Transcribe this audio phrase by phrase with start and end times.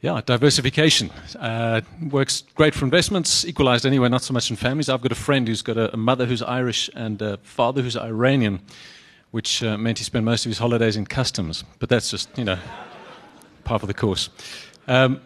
[0.00, 1.80] Yeah, diversification uh,
[2.12, 3.44] works great for investments.
[3.44, 4.88] Equalized anyway, not so much in families.
[4.88, 7.96] I've got a friend who's got a, a mother who's Irish and a father who's
[7.96, 8.60] Iranian,
[9.32, 11.64] which uh, meant he spent most of his holidays in customs.
[11.80, 12.58] But that's just you know
[13.64, 14.28] part of the course.
[14.86, 15.20] Um,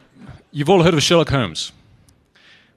[0.53, 1.73] you've all heard of Sherlock Holmes.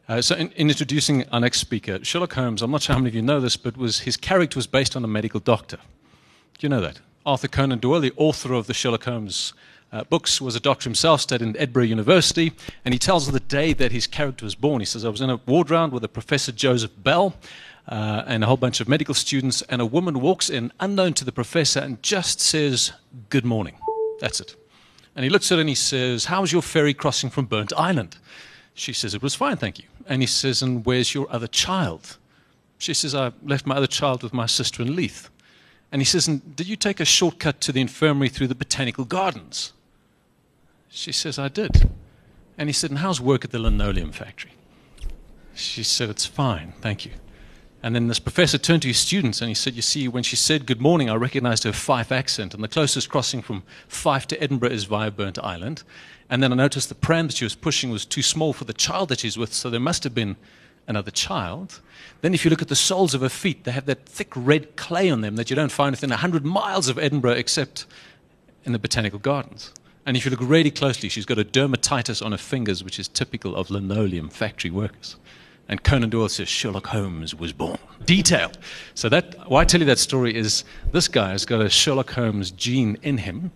[0.10, 3.08] Uh, so, in, in, introducing our next speaker, Sherlock Holmes, I'm not sure how many
[3.08, 5.78] of you know this, but was, his character was based on a medical doctor.
[5.78, 7.00] Do you know that?
[7.26, 9.54] Arthur Conan Doyle, the author of the Sherlock Holmes
[9.96, 12.52] uh, books, was a doctor himself, studied at Edinburgh University,
[12.84, 14.82] and he tells of the day that his character was born.
[14.82, 17.34] He says, I was in a ward round with a Professor Joseph Bell
[17.88, 21.24] uh, and a whole bunch of medical students, and a woman walks in, unknown to
[21.24, 22.92] the professor, and just says,
[23.30, 23.76] Good morning.
[24.20, 24.56] That's it.
[25.16, 28.18] And he looks at her and he says, How was your ferry crossing from Burntisland?
[28.74, 29.86] She says, It was fine, thank you.
[30.08, 32.18] And he says, And where's your other child?
[32.78, 35.30] She says, I left my other child with my sister in Leith.
[35.90, 39.06] And he says, And did you take a shortcut to the infirmary through the botanical
[39.06, 39.72] gardens?
[40.96, 41.90] She says, I did.
[42.58, 44.54] And he said, And how's work at the linoleum factory?
[45.54, 47.12] She said, It's fine, thank you.
[47.84, 50.38] And then this professor turned to his students and he said, You see, when she
[50.38, 52.54] said good morning, I recognized her Fife accent.
[52.54, 55.84] And the closest crossing from Fife to Edinburgh is via Burntisland.
[56.30, 58.74] And then I noticed the pram that she was pushing was too small for the
[58.74, 60.38] child that she's with, so there must have been
[60.88, 61.82] another child.
[62.22, 64.78] Then, if you look at the soles of her feet, they have that thick red
[64.78, 67.86] clay on them that you don't find within 100 miles of Edinburgh except
[68.64, 69.74] in the botanical gardens.
[70.06, 73.08] And if you look really closely, she's got a dermatitis on her fingers, which is
[73.08, 75.16] typical of linoleum factory workers.
[75.68, 77.80] And Conan Doyle says Sherlock Holmes was born.
[78.06, 78.60] Detailed.
[78.94, 82.12] So that why I tell you that story is this guy has got a Sherlock
[82.12, 83.52] Holmes gene in him.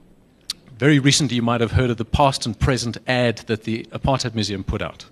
[0.80, 4.34] Very recently, you might have heard of the past and present ad that the Apartheid
[4.34, 5.06] Museum put out.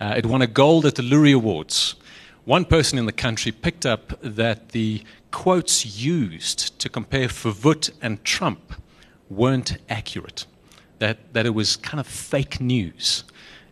[0.00, 1.96] Uh, it won a gold at the Loerie Awards.
[2.44, 5.02] One person in the country picked up that the
[5.32, 8.74] quotes used to compare Verwoerd and Trump
[9.28, 10.46] weren't accurate,
[10.98, 13.24] that, that it was kind of fake news.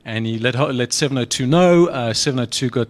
[0.04, 1.86] And he let, let 702 know.
[1.86, 2.88] Uh, 702 got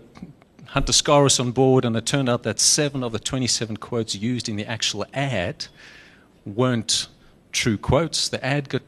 [0.66, 4.48] Hunter Scaris on board, and it turned out that seven of the 27 quotes used
[4.48, 5.66] in the actual ad
[6.44, 7.08] weren't
[7.52, 8.28] true quotes.
[8.28, 8.82] The ad got,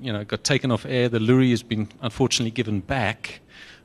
[0.00, 1.08] you know, got taken off air.
[1.08, 3.40] The Loerie has been unfortunately given back.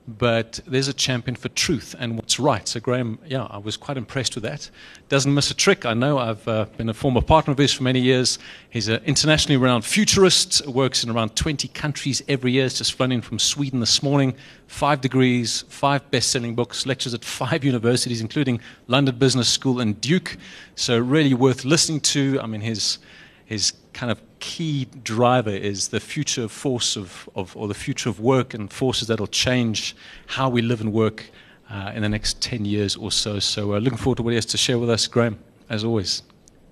[0.05, 2.67] But there's a champion for truth and what's right.
[2.67, 4.69] So Graeme, yeah, I was quite impressed with that.
[5.07, 5.85] Doesn't miss a trick.
[5.85, 8.37] I know I've uh, been a former partner of his for many years.
[8.69, 10.67] He's an internationally renowned futurist.
[10.67, 12.63] Works in around 20 countries every year.
[12.63, 14.35] He's just flown in from Sweden this morning.
[14.67, 20.35] Five degrees, five best-selling books, lectures at five universities, including London Business School and Duke.
[20.75, 22.41] So really worth listening to.
[22.41, 22.97] I mean, his
[23.45, 28.19] his kind of key driver is the future force of, of or the future of
[28.19, 29.95] work and forces that will change
[30.27, 31.31] how we live and work
[31.69, 33.39] uh, in the next 10 years or so.
[33.39, 35.39] So, uh, looking forward to what he has to share with us, Graeme,
[35.69, 36.23] as always.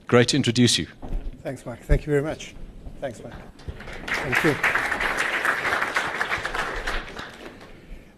[0.07, 0.85] Great to introduce you.
[1.43, 1.81] Thanks, Mike.
[1.83, 2.55] Thank you very much.
[2.99, 3.33] Thanks, Mike.
[4.07, 4.55] Thank you.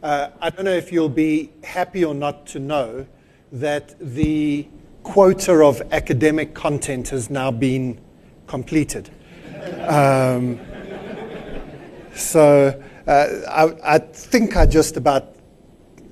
[0.01, 3.05] Uh, I don't know if you'll be happy or not to know
[3.51, 4.67] that the
[5.03, 8.01] quota of academic content has now been
[8.47, 9.11] completed.
[9.87, 10.59] Um,
[12.15, 15.35] so uh, I, I, think I just about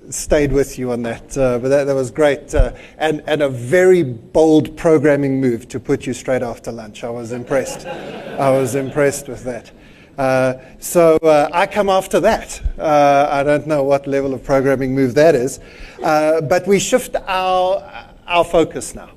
[0.10, 2.54] stayed with you on that, uh, but that, that, was great.
[2.54, 7.04] Uh, and, and a very bold programming move to put you straight after lunch.
[7.04, 7.86] I was impressed.
[7.86, 9.72] I was impressed with that.
[10.18, 12.62] Uh, so uh, I come after that.
[12.78, 15.60] Uh, I don't know what level of programming move that is,
[16.00, 19.12] but we shift our, our focus now.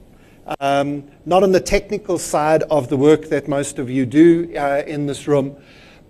[0.60, 4.82] Um, not on the technical side of the work that most of you do uh,
[4.87, 5.56] in this room,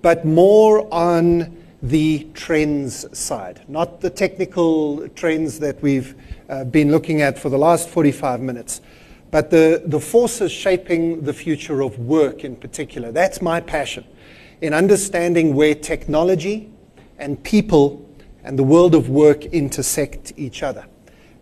[0.03, 6.17] but more on the trends side, not the technical trends that we've
[6.49, 8.81] uh, been looking at for the last 45 minutes,
[9.31, 13.13] but the, the forces shaping the future of work in particular.
[13.13, 14.05] That's my passion
[14.61, 16.73] in understanding where technology
[17.19, 18.09] and people
[18.43, 20.87] and the world of work intersect each other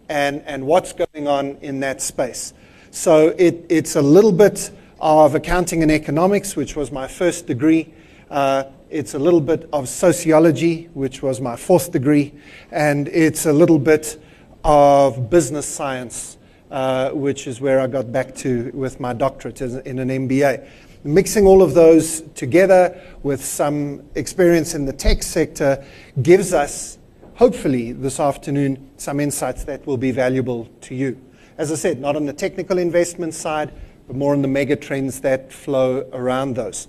[0.09, 2.53] and, and what's going on in that space.
[2.95, 4.71] So it, it's a little bit
[5.01, 7.91] of accounting and economics, which was my first degree.
[8.31, 12.35] Uh, it's a little bit of sociology, which was my fourth degree.
[12.71, 14.23] And it's a little bit
[14.63, 16.37] of business science,
[16.71, 20.69] uh, which is where I got back to with my doctorate in an MBA.
[21.03, 25.83] Mixing all of those together with some experience in the tech sector
[26.21, 26.99] gives us,
[27.37, 31.19] hopefully, this afternoon, some insights that will be valuable to you.
[31.59, 33.73] As I said, not on the technical investment side,
[34.07, 36.89] but more on the mega trends that flow around those.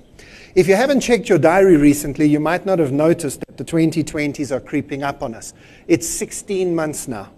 [0.55, 4.51] If you haven't checked your diary recently, you might not have noticed that the 2020s
[4.51, 5.53] are creeping up on us.
[5.87, 7.31] It's 16 months now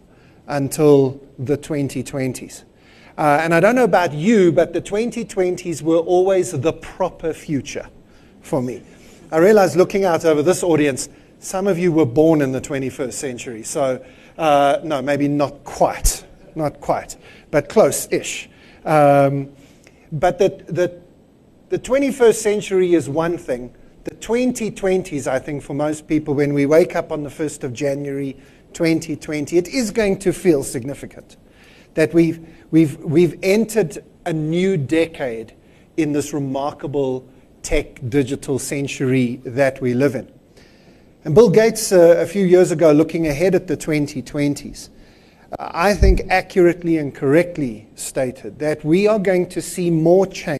[0.47, 2.63] until the 2020s.
[3.17, 7.87] Uh, and I don't know about you, but the 2020s were always the proper future
[8.41, 8.81] for me.
[9.31, 11.07] I realize looking out over this audience,
[11.39, 13.63] some of you were born in the 21st century.
[13.63, 14.03] So,
[14.37, 16.24] uh, no, maybe not quite,
[16.55, 17.17] not quite,
[17.51, 18.49] but close ish.
[18.85, 19.49] Um,
[20.11, 21.01] but the, the,
[21.69, 23.73] the 21st century is one thing.
[24.03, 27.73] The 2020s, I think, for most people, when we wake up on the 1st of
[27.73, 28.37] January
[28.73, 31.37] 2020, it is going to feel significant
[31.95, 35.53] that we've, we've, we've entered a new decade
[35.97, 37.27] in this remarkable
[37.63, 40.31] tech digital century that we live in.
[41.23, 44.91] And Bill Gates, uh, a few years ago, looking ahead at the 2020s, uh,
[45.57, 50.59] I think accurately and correctly stated that we are going to see more change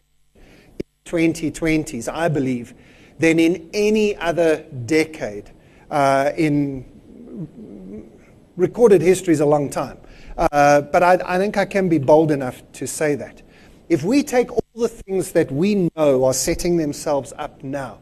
[0.78, 2.74] in 2020s, I believe,
[3.18, 5.50] than in any other decade
[5.90, 6.84] uh, in
[8.56, 9.98] recorded history is a long time.
[10.38, 13.42] Uh, but I, I think I can be bold enough to say that.
[13.88, 17.98] If we take all the things that we know are setting themselves up now,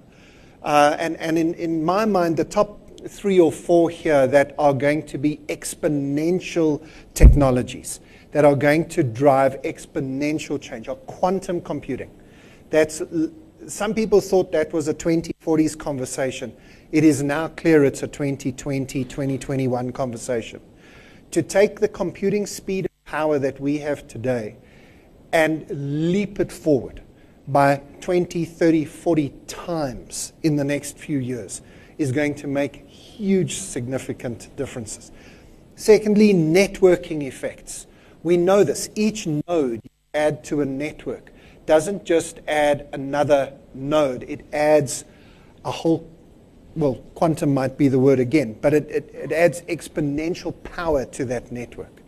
[0.62, 4.74] uh, and, and in, in my mind, the top three or four here that are
[4.74, 8.00] going to be exponential technologies
[8.34, 12.10] that are going to drive exponential change are quantum computing.
[12.70, 13.00] That's,
[13.68, 16.52] some people thought that was a 2040s conversation.
[16.90, 20.60] It is now clear it's a 2020, 2021 conversation.
[21.30, 24.56] To take the computing speed and power that we have today
[25.32, 27.02] and leap it forward
[27.46, 31.62] by 20, 30, 40 times in the next few years
[31.98, 32.84] is going to make
[33.16, 35.10] huge, significant differences.
[35.76, 37.86] Secondly, networking effects.
[38.22, 38.88] We know this.
[38.94, 41.30] Each node you add to a network
[41.66, 45.04] doesn't just add another node, it adds
[45.64, 46.08] a whole,
[46.76, 51.24] well, quantum might be the word again, but it, it, it adds exponential power to
[51.24, 52.02] that network.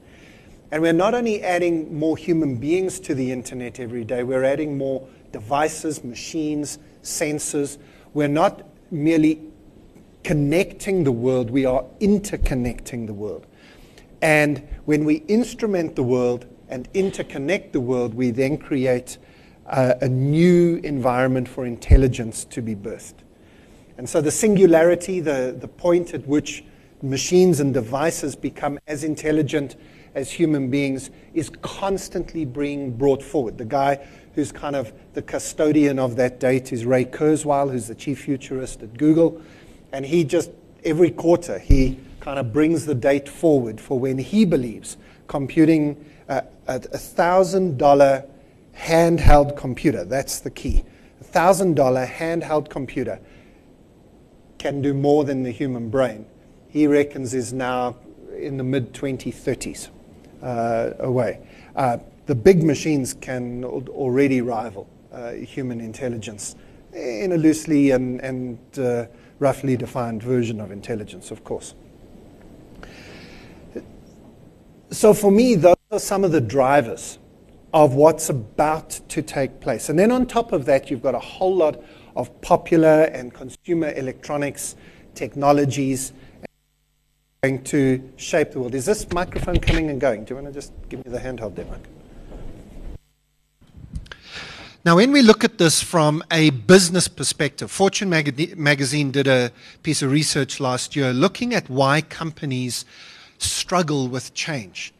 [0.70, 4.76] And we're not only adding more human beings to the internet every day, we're adding
[4.76, 7.78] more devices, machines, sensors.
[8.14, 9.40] We're not merely
[10.26, 13.46] connecting the world, we are interconnecting the world.
[14.20, 19.18] And when we instrument the world and interconnect the world, we then create
[19.66, 23.14] uh, a new environment for intelligence to be birthed.
[23.98, 26.64] And so the singularity, the, the point at which
[27.02, 29.76] machines and devices become as intelligent
[30.16, 33.58] as human beings, is constantly being brought forward.
[33.58, 37.94] The guy who's kind of the custodian of that date is Ray Kurzweil, who's the
[37.94, 39.40] chief futurist at Google.
[39.96, 40.50] And he just,
[40.84, 46.42] every quarter, he kind of brings the date forward for when he believes computing uh,
[46.66, 48.28] a $1,000
[48.76, 50.84] handheld computer, that's the key.
[51.22, 53.18] A $1,000 handheld computer
[54.58, 56.26] can do more than the human brain.
[56.68, 57.96] He reckons is now
[58.36, 59.88] in the mid 2030s
[60.42, 61.40] uh, away.
[61.74, 61.96] Uh,
[62.26, 66.54] the big machines can already rival uh, human intelligence
[66.92, 69.06] in a loosely and, and uh,
[69.38, 71.74] roughly defined version of intelligence, of course.
[74.90, 77.18] So, for me, those are some of the drivers
[77.74, 79.88] of what's about to take place.
[79.88, 81.82] And then on top of that, you've got a whole lot
[82.14, 84.76] of popular and consumer electronics
[85.14, 86.12] technologies
[87.42, 88.74] going to shape the world.
[88.74, 90.24] Is this microphone coming and going?
[90.24, 91.86] Do you want to just give me the handheld there, Mike?
[94.86, 99.50] Now, when we look at this from a business perspective, Fortune magazine did a
[99.82, 102.84] piece of research last year looking at why companies
[103.36, 104.94] struggle with change.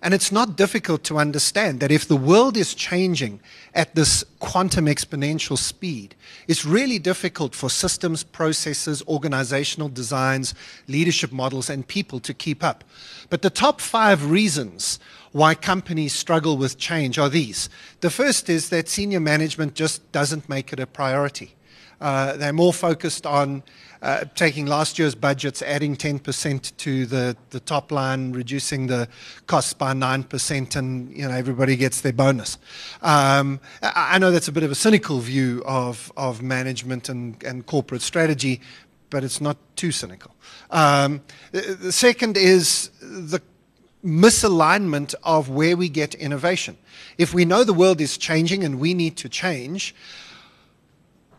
[0.00, 3.40] And it's not difficult to understand that if the world is changing
[3.74, 6.14] at this quantum exponential speed,
[6.46, 10.54] it's really difficult for systems, processes, organizational designs,
[10.86, 12.84] leadership models, and people to keep up.
[13.28, 15.00] But the top five reasons
[15.32, 17.68] why companies struggle with change are these.
[18.00, 21.54] The first is that senior management just doesn't make it a priority.
[22.00, 23.62] Uh, they're more focused on
[24.02, 29.08] uh, taking last year's budgets, adding 10% to the, the top line, reducing the
[29.46, 32.58] costs by 9%, and you know, everybody gets their bonus.
[33.00, 37.64] Um, I, know that's a bit of a cynical view of, of management and, and
[37.64, 38.60] corporate strategy,
[39.08, 40.34] but it's not too cynical.
[40.72, 41.22] Um,
[41.52, 43.40] the, the second is the
[44.04, 46.76] misalignment of where we get innovation.
[47.18, 49.94] If we know the world is changing and we need to change,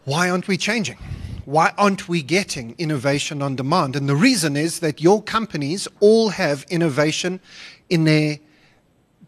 [0.05, 0.97] why aren't we changing?
[1.45, 3.95] Why aren't we getting innovation on demand?
[3.95, 7.41] And the reason is that your companies all have innovation
[7.89, 8.39] in their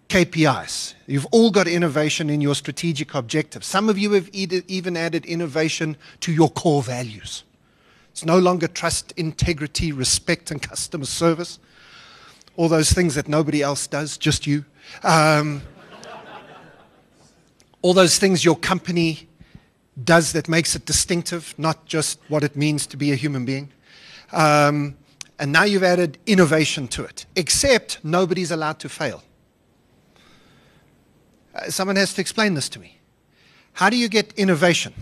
[0.08, 0.94] KPIs.
[1.08, 3.68] You've all got innovation in your strategic objectives.
[3.68, 7.44] Some of you have even added innovation to your core values.
[8.12, 11.60] It's no longer trust, integrity, respect, and customer service
[12.58, 14.66] all those things that nobody else does, just you.
[15.04, 15.62] Um,
[17.82, 19.28] all those things your company
[20.04, 23.72] does that makes it distinctive, not just what it means to be a human being.
[24.32, 24.96] Um,
[25.38, 29.24] and now you've added innovation to it, except nobody's allowed to fail.
[31.54, 33.00] Uh, someone has to explain this to me.
[33.74, 34.94] How do you get innovation,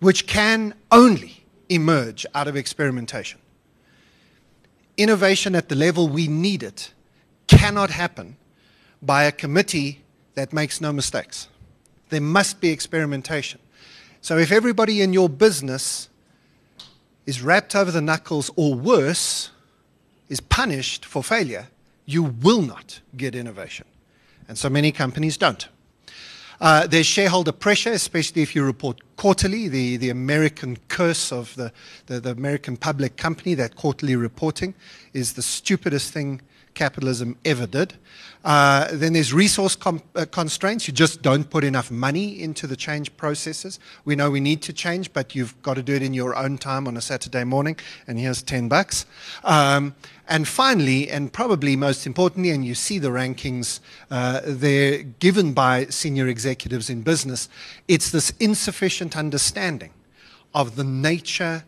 [0.00, 3.40] which can only emerge out of experimentation?
[4.96, 6.92] Innovation at the level we need it
[7.46, 8.36] cannot happen
[9.02, 10.02] by a committee
[10.34, 11.48] that makes no mistakes.
[12.10, 13.60] There must be experimentation.
[14.20, 16.08] So if everybody in your business
[17.26, 19.50] is wrapped over the knuckles or worse,
[20.28, 21.68] is punished for failure,
[22.06, 23.86] you will not get innovation.
[24.48, 25.68] And so many companies don't.
[26.60, 31.72] Uh, there's shareholder pressure, especially if you report quarterly, the, the American curse of the,
[32.06, 34.74] the, the American public company, that quarterly reporting
[35.12, 36.40] is the stupidest thing
[36.74, 37.94] capitalism ever did.
[38.44, 40.86] Uh, then there's resource com- uh, constraints.
[40.86, 43.78] You just don't put enough money into the change processes.
[44.04, 46.58] We know we need to change, but you've got to do it in your own
[46.58, 47.76] time on a Saturday morning,
[48.06, 49.06] and here's 10 bucks.
[49.44, 49.94] Um,
[50.28, 55.86] and finally, and probably most importantly, and you see the rankings, uh, they're given by
[55.86, 57.48] senior executives in business,
[57.88, 59.92] it's this insufficient understanding
[60.54, 61.64] of the nature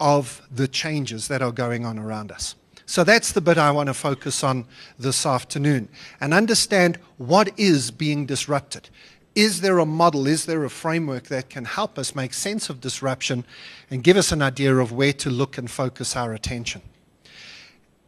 [0.00, 2.54] of the changes that are going on around us.
[2.88, 4.64] So that's the bit I want to focus on
[4.98, 5.90] this afternoon
[6.22, 8.88] and understand what is being disrupted.
[9.34, 12.80] Is there a model, is there a framework that can help us make sense of
[12.80, 13.44] disruption
[13.90, 16.80] and give us an idea of where to look and focus our attention?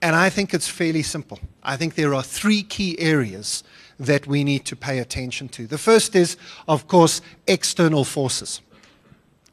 [0.00, 1.40] And I think it's fairly simple.
[1.62, 3.62] I think there are three key areas
[3.98, 5.66] that we need to pay attention to.
[5.66, 8.62] The first is, of course, external forces.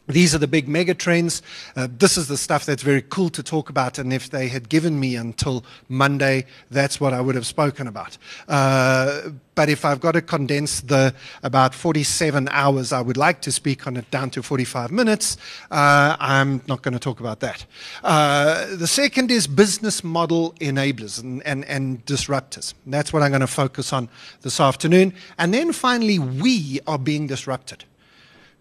[0.08, 1.42] These are the big mega trends.
[1.76, 3.98] Uh, this is the stuff that's very cool to talk about.
[3.98, 8.18] And if they had given me until Monday, that's what I would have spoken about.
[8.48, 13.52] Uh, but if I've got to condense the about 47 hours I would like to
[13.52, 15.36] speak on it down to 45 minutes,
[15.72, 17.66] uh, I'm not going to talk about that.
[18.04, 22.76] Uh, the second is business model enablers and, and, and disruptors.
[22.86, 24.10] That's what I'm going to focus on
[24.42, 25.14] this afternoon.
[25.38, 27.84] And then finally, we are being disrupted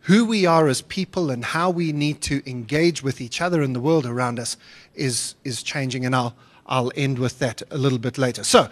[0.07, 3.73] who we are as people and how we need to engage with each other in
[3.73, 4.57] the world around us
[4.95, 6.07] is, is changing.
[6.07, 6.37] And I'll,
[6.67, 8.45] I'll end with that a little bit later.
[8.45, 8.69] So,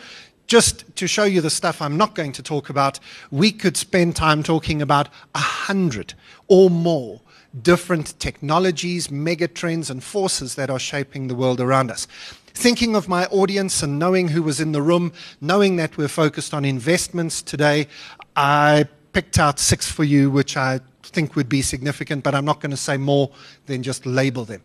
[0.46, 3.00] just to show you the stuff I'm not going to talk about,
[3.32, 6.14] we could spend time talking about a hundred
[6.46, 7.20] or more
[7.62, 12.06] different technologies, megatrends, and forces that are shaping the world around us.
[12.46, 16.54] Thinking of my audience and knowing who was in the room, knowing that we're focused
[16.54, 17.88] on investments today,
[18.36, 22.60] I picked out six for you, which I think would be significant, but I'm not
[22.60, 23.30] going to say more
[23.66, 24.62] than just label them.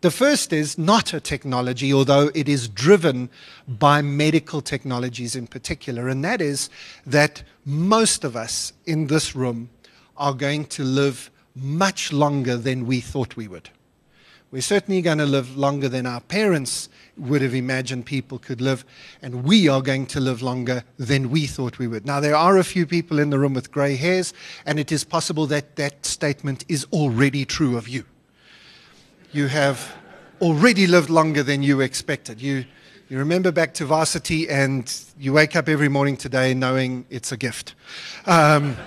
[0.00, 3.28] The first is not a technology, although it is driven
[3.68, 6.70] by medical technologies in particular, and that is
[7.04, 9.68] that most of us in this room
[10.16, 13.68] are going to live much longer than we thought we would.
[14.50, 16.88] We're certainly going to live longer than our parents
[17.20, 18.84] would have imagined people could live,
[19.22, 22.06] and we are going to live longer than we thought we would.
[22.06, 24.32] Now, there are a few people in the room with grey hairs,
[24.66, 28.04] and it is possible that that statement is already true of you.
[29.32, 29.96] You have
[30.40, 32.40] already lived longer than you expected.
[32.40, 32.64] You,
[33.08, 37.36] you remember back to varsity, and you wake up every morning today knowing it's a
[37.36, 37.74] gift.
[38.26, 38.76] Um,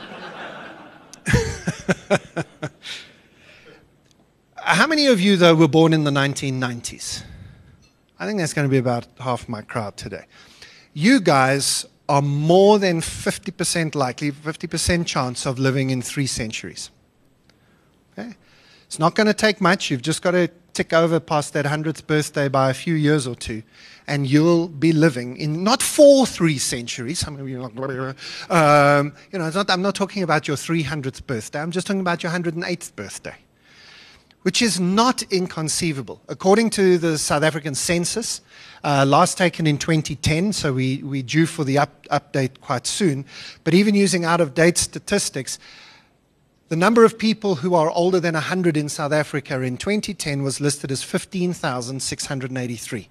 [4.66, 7.24] How many of you, though, were born in the 1990s?
[8.20, 10.26] I think that's going to be about half my crowd today.
[10.94, 16.92] You guys are more than 50% likely, 50% chance of living in three centuries.
[18.12, 18.36] Okay?
[18.86, 19.90] It's not going to take much.
[19.90, 23.36] You've just got to tick over past that 100th birthday by a few years or
[23.36, 23.64] two,
[24.08, 27.24] and you'll be living in not four three centuries.
[27.28, 27.36] You
[28.50, 31.60] um, you know, not, I'm not talking about your 300th birthday.
[31.60, 33.36] I'm just talking about your 108th birthday
[34.44, 36.22] which is not inconceivable.
[36.30, 38.42] According to the South African census,
[38.84, 43.26] uh, last taken in 2010, so we, we due for the up, update quite soon,
[43.64, 45.60] but even using out of date statistics,
[46.68, 50.60] the number of people who are older than 100 in South Africa in 2010 was
[50.60, 53.10] listed as 15,683.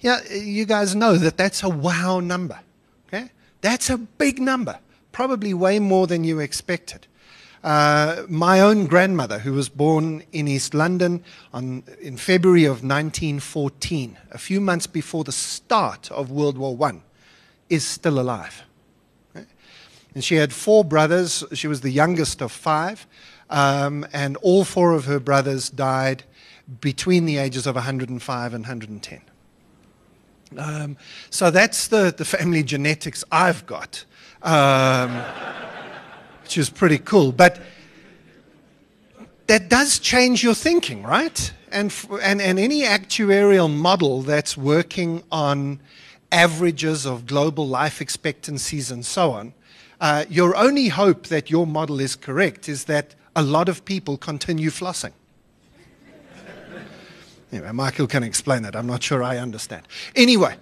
[0.00, 2.60] Yeah, you guys know that that's a wow number.
[3.08, 3.30] Okay?
[3.60, 4.78] That's a big number,
[5.12, 7.06] probably way more than you expected.
[7.62, 14.16] Uh, my own grandmother, who was born in East London on, in February of 1914,
[14.30, 17.00] a few months before the start of World War I,
[17.68, 18.62] is still alive.
[20.14, 21.44] And she had four brothers.
[21.52, 23.06] She was the youngest of five.
[23.48, 26.24] Um, and all four of her brothers died
[26.80, 29.20] between the ages of 105 and 110.
[30.56, 30.96] Um,
[31.30, 34.04] so that's the, the family genetics I've got.
[34.42, 35.22] Um,
[36.50, 37.30] which is pretty cool.
[37.30, 37.60] But
[39.46, 41.52] that does change your thinking, right?
[41.70, 45.78] And, and, and any actuarial model that's working on
[46.32, 49.54] averages of global life expectancies and so on,
[50.00, 54.16] uh, your only hope that your model is correct is that a lot of people
[54.16, 55.12] continue flossing.
[57.52, 58.74] anyway, Michael can explain that.
[58.74, 59.86] I'm not sure I understand.
[60.16, 60.56] Anyway,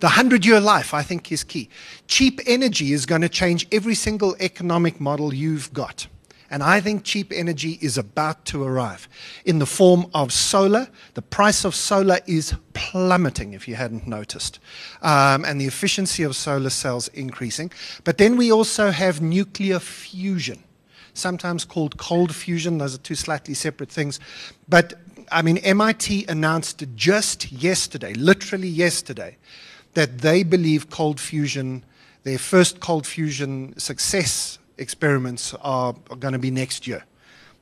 [0.00, 1.68] the 100 year life, I think, is key.
[2.06, 6.06] Cheap energy is going to change every single economic model you've got.
[6.52, 9.08] And I think cheap energy is about to arrive
[9.44, 10.88] in the form of solar.
[11.14, 14.58] The price of solar is plummeting, if you hadn't noticed,
[15.02, 17.70] um, and the efficiency of solar cells increasing.
[18.02, 20.64] But then we also have nuclear fusion,
[21.14, 22.78] sometimes called cold fusion.
[22.78, 24.18] Those are two slightly separate things.
[24.68, 24.94] But
[25.30, 29.36] I mean, MIT announced just yesterday, literally yesterday,
[29.94, 31.84] that they believe cold fusion,
[32.22, 37.04] their first cold fusion success experiments are, are going to be next year.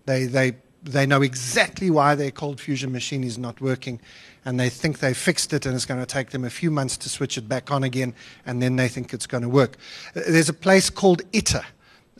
[0.07, 4.01] They, they, they know exactly why their cold fusion machine is not working,
[4.45, 6.97] and they think they fixed it, and it's going to take them a few months
[6.99, 8.15] to switch it back on again,
[8.47, 9.77] and then they think it's going to work.
[10.15, 11.65] There's a place called ITER,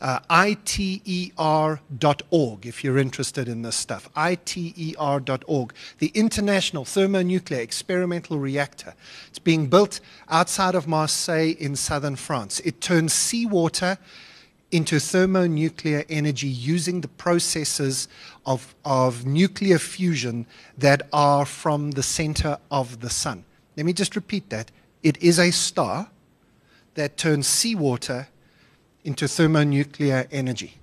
[0.01, 1.35] uh, iter.org
[2.65, 4.09] if you're interested in this stuff.
[4.15, 8.93] iter.org, the International Thermonuclear Experimental Reactor.
[9.27, 12.59] It's being built outside of Marseille in southern France.
[12.61, 13.97] It turns seawater
[14.71, 18.07] into thermonuclear energy using the processes
[18.45, 20.45] of, of nuclear fusion
[20.77, 23.43] that are from the center of the sun.
[23.75, 24.71] Let me just repeat that.
[25.01, 26.09] It is a star
[26.95, 28.27] that turns seawater
[29.09, 30.75] into thermonuclear energy.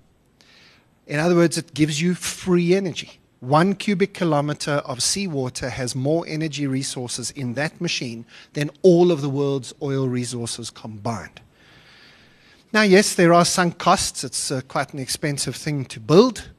[1.06, 3.21] In other words, it gives you free energy.
[3.38, 9.21] One cubic kilometer of seawater has more energy resources in that machine than all of
[9.21, 11.40] the world's oil resources combined.
[12.73, 14.25] Now, yes, there are sunk costs.
[14.25, 16.50] It's uh, quite an expensive thing to build.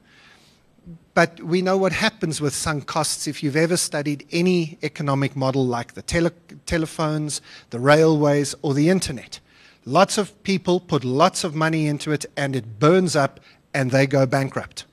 [1.12, 5.66] But we know what happens with sunk costs if you've ever studied any economic model
[5.66, 6.32] like the tele-
[6.64, 9.40] telephones, the railways, or the internet.
[9.88, 13.40] Lots of people put lots of money into it and it burns up
[13.72, 14.84] and they go bankrupt.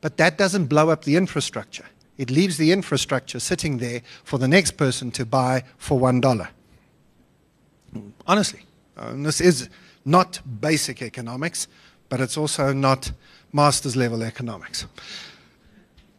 [0.00, 1.84] But that doesn't blow up the infrastructure.
[2.16, 6.48] It leaves the infrastructure sitting there for the next person to buy for $1.
[8.26, 8.60] Honestly,
[8.96, 9.68] um, this is
[10.06, 11.68] not basic economics,
[12.08, 13.12] but it's also not
[13.52, 14.86] master's level economics.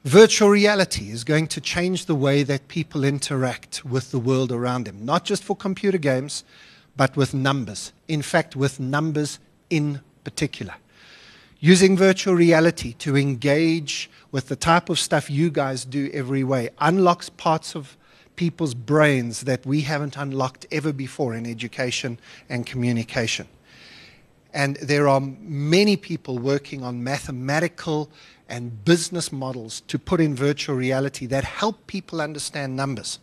[0.04, 4.86] Virtual reality is going to change the way that people interact with the world around
[4.86, 6.44] them, not just for computer games,
[7.00, 7.94] but with numbers.
[8.10, 10.74] In fact, with numbers in particular.
[11.62, 16.72] Using virtual reality to engage with the type of stuff you guys do every way
[16.82, 17.96] unlocks parts of
[18.36, 23.48] people's brains that we haven't unlocked ever before in education and communication.
[24.54, 28.10] And there are many people working on mathematical
[28.50, 33.20] and business models to put in virtual reality that help people understand numbers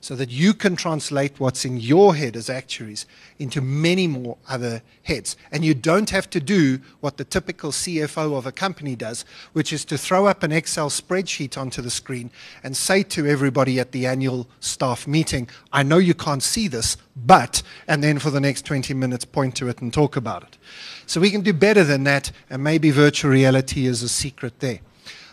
[0.00, 3.06] so that you can translate what's in your head as actuaries
[3.38, 5.36] into many more other heads.
[5.50, 9.72] And you don't have to do what the typical CFO of a company does, which
[9.72, 12.30] is to throw up an Excel spreadsheet onto the screen
[12.62, 16.96] and say to everybody at the annual staff meeting, I know you can't see this,
[17.16, 20.58] but, and then for the next 20 minutes point to it and talk about it.
[21.06, 24.80] So we can do better than that, and maybe virtual reality is a secret there.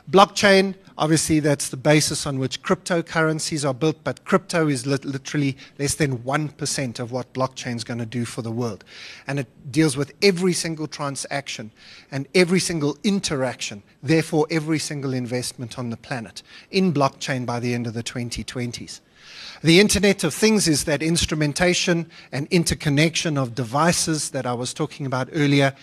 [0.10, 5.58] Blockchain, obviously, that's the basis on which cryptocurrencies are built, but crypto is li- literally
[5.77, 8.84] less than 1% of what blockchain is going to do for the world.
[9.27, 11.71] And it deals with every single transaction
[12.12, 17.73] and every single interaction, therefore, every single investment on the planet in blockchain by the
[17.73, 19.01] end of the 2020s.
[19.63, 25.05] The Internet of Things is that instrumentation and interconnection of devices that I was talking
[25.05, 25.73] about earlier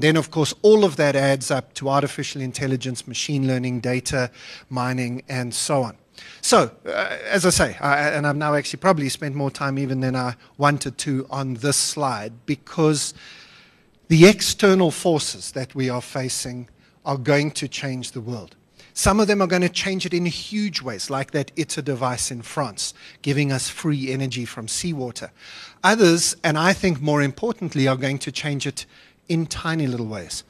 [0.00, 4.30] then, of course, all of that adds up to artificial intelligence, machine learning, data
[4.70, 5.96] mining, and so on.
[6.40, 10.16] So, uh, as I say, and I've now actually probably spent more time even than
[10.16, 13.12] I wanted to on this slide because
[14.08, 16.68] the external forces that we are facing
[17.04, 18.56] are going to change the world.
[18.94, 22.30] Some of them are going to change it in huge ways, like that ITER device
[22.30, 25.30] in France, giving us free energy from seawater.
[25.82, 28.84] Others, and I think more importantly, are going to change it
[29.28, 30.44] in tiny little ways.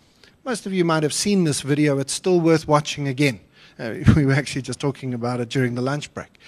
[0.44, 1.98] Most of you might have seen this video.
[1.98, 3.40] It's still worth watching again.
[3.78, 6.38] Uh, we were actually just talking about it during the lunch break.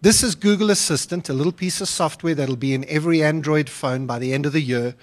[0.00, 4.06] This is Google Assistant, a little piece of software that'll be in every Android phone
[4.06, 4.94] by the end of the year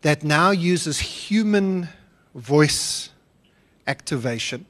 [0.00, 1.88] that now uses human
[2.34, 3.10] voice
[3.86, 4.66] activation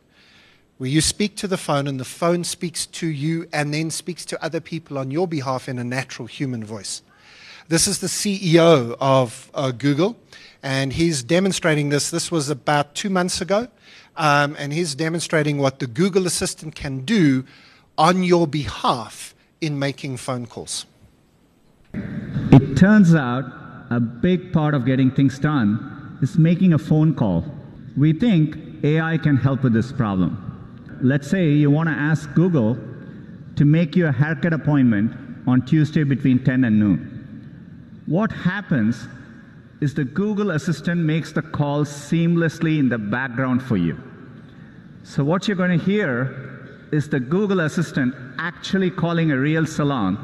[0.78, 4.24] where you speak to the phone and the phone speaks to you and then speaks
[4.24, 7.02] to other people on your behalf in a natural human voice.
[7.68, 10.16] This is the CEO of uh, Google,
[10.62, 12.10] and he's demonstrating this.
[12.10, 13.68] This was about two months ago.
[14.16, 17.44] Um, and he's demonstrating what the Google Assistant can do
[17.96, 20.86] on your behalf in making phone calls.
[21.94, 23.44] It turns out
[23.90, 27.44] a big part of getting things done is making a phone call.
[27.96, 30.38] We think AI can help with this problem.
[31.02, 32.76] Let's say you want to ask Google
[33.56, 35.14] to make you a haircut appointment
[35.46, 37.11] on Tuesday between 10 and noon.
[38.06, 39.06] What happens
[39.80, 43.96] is the Google Assistant makes the call seamlessly in the background for you.
[45.04, 50.18] So what you're going to hear is the Google Assistant actually calling a real salon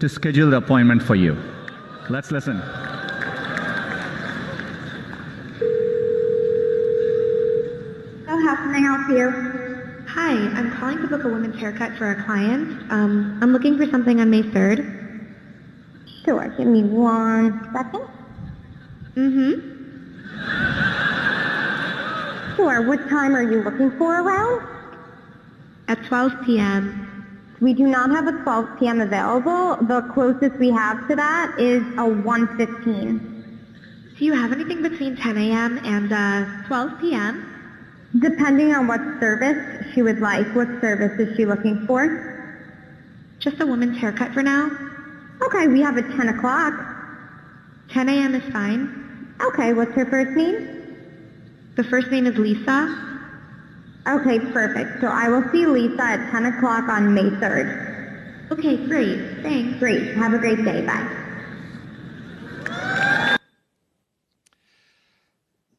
[0.00, 1.36] to schedule the appointment for you.
[2.10, 2.60] Let's listen.
[8.26, 9.52] So how can I help you?
[10.08, 12.90] Hi, I'm calling to book a women's haircut for a client.
[12.90, 15.01] Um, I'm looking for something on May 3rd.
[16.24, 18.02] Sure, give me one second.
[19.16, 19.72] Mm-hmm.
[22.56, 24.68] Sure, what time are you looking for around?
[25.88, 27.08] At 12 p.m.
[27.60, 29.00] We do not have a 12 p.m.
[29.00, 29.76] available.
[29.86, 33.32] The closest we have to that is a 1.15.
[34.18, 35.78] Do you have anything between 10 a.m.
[35.84, 37.48] and uh, 12 p.m.?
[38.20, 40.46] Depending on what service she would like.
[40.54, 42.28] What service is she looking for?
[43.38, 44.91] Just a woman's haircut for now.
[45.40, 46.74] Okay, we have a 10 o'clock.
[47.90, 48.34] 10 a.m.
[48.34, 49.34] is fine.
[49.40, 50.68] Okay, what's her first name?
[51.76, 53.12] The first name is Lisa.
[54.06, 55.00] Okay, perfect.
[55.00, 58.50] So I will see Lisa at 10 o'clock on May 3rd.
[58.52, 59.42] Okay, great.
[59.42, 59.78] Thanks.
[59.78, 60.14] Great.
[60.14, 60.84] Have a great day.
[60.84, 61.22] Bye.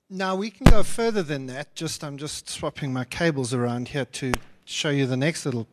[0.09, 1.75] Now we can go further than that.
[1.75, 4.31] Just I'm just swapping my cables around here to
[4.63, 5.67] show you the next little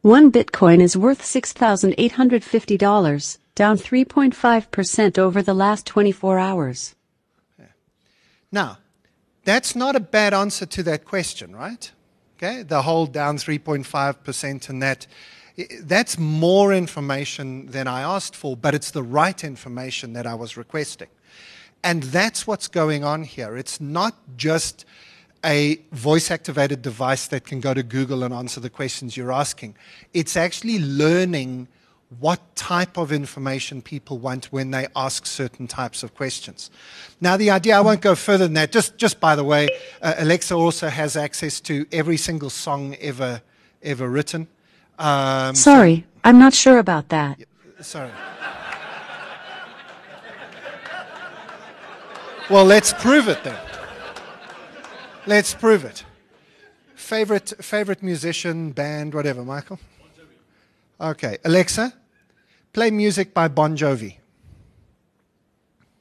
[0.02, 6.96] One Bitcoin is worth $6,850 down 3.5% over the last 24 hours.
[8.52, 8.78] Now,
[9.44, 11.91] that's not a bad answer to that question, right?
[12.38, 15.08] Okay, the whole down 3.5% and that
[15.82, 20.58] that's more information than I asked for, but it's the right information that I was
[20.58, 21.08] requesting.
[21.84, 23.56] And that's what's going on here.
[23.56, 24.86] It's not just
[25.46, 29.76] a voice activated device that can go to Google and answer the questions you're asking.
[30.13, 31.68] It's actually learning
[32.20, 36.72] what type of information people want when they ask certain types of questions.
[37.22, 38.72] Now, the idea, I won't go further than that.
[38.72, 39.70] Just, just by the way,
[40.02, 43.41] uh, Alexa also has access to every single song ever,
[43.84, 44.48] ever written.
[44.97, 47.39] Um, sorry, so, I'm not sure about that.
[47.81, 48.12] Sorry.
[52.49, 53.60] well, let's prove it then.
[55.27, 56.03] Let's prove it.
[56.95, 59.79] Favorite, favorite musician, band, whatever, Michael?
[60.99, 61.93] Okay, Alexa,
[62.73, 64.17] play music by Bon Jovi.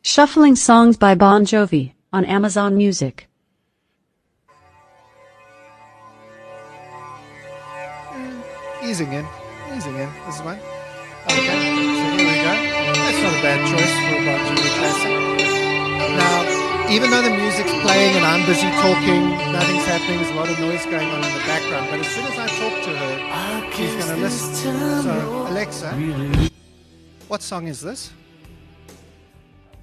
[0.02, 3.26] Shuffling songs by Bon Jovi on Amazon Music.
[8.84, 9.26] Easing in,
[9.74, 10.10] easing in.
[10.26, 10.58] This is one.
[11.26, 12.52] Okay, so here we go.
[12.52, 15.12] That's not a bad choice for a Bon Jovi classic.
[16.20, 20.50] Now, even though the music's playing and I'm busy talking, nothing's happening, there's a lot
[20.50, 21.88] of noise going on in the background.
[21.90, 25.02] But as soon as I talk to her, she's going to listen.
[25.02, 26.50] So, Alexa,
[27.28, 28.12] what song is this?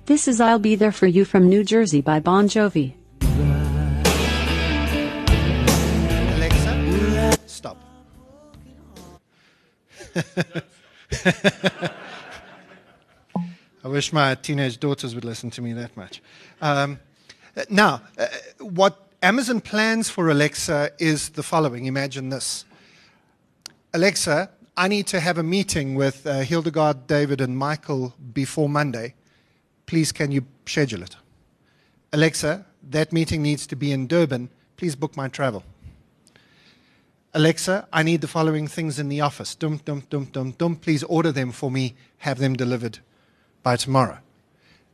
[0.05, 2.93] This is I'll Be There For You from New Jersey by Bon Jovi.
[13.83, 16.21] I wish my teenage daughters would listen to me that much.
[16.61, 16.99] Um,
[17.69, 18.27] now, uh,
[18.59, 21.85] what Amazon plans for Alexa is the following.
[21.85, 22.65] Imagine this
[23.93, 29.13] Alexa, I need to have a meeting with uh, Hildegard, David, and Michael before Monday.
[29.85, 31.15] Please, can you schedule it?
[32.13, 34.49] Alexa, that meeting needs to be in Durban.
[34.77, 35.63] Please book my travel.
[37.33, 39.55] Alexa, I need the following things in the office.
[39.55, 40.75] Dum, dum, dum, dum, dum.
[40.75, 42.99] Please order them for me, have them delivered
[43.63, 44.17] by tomorrow.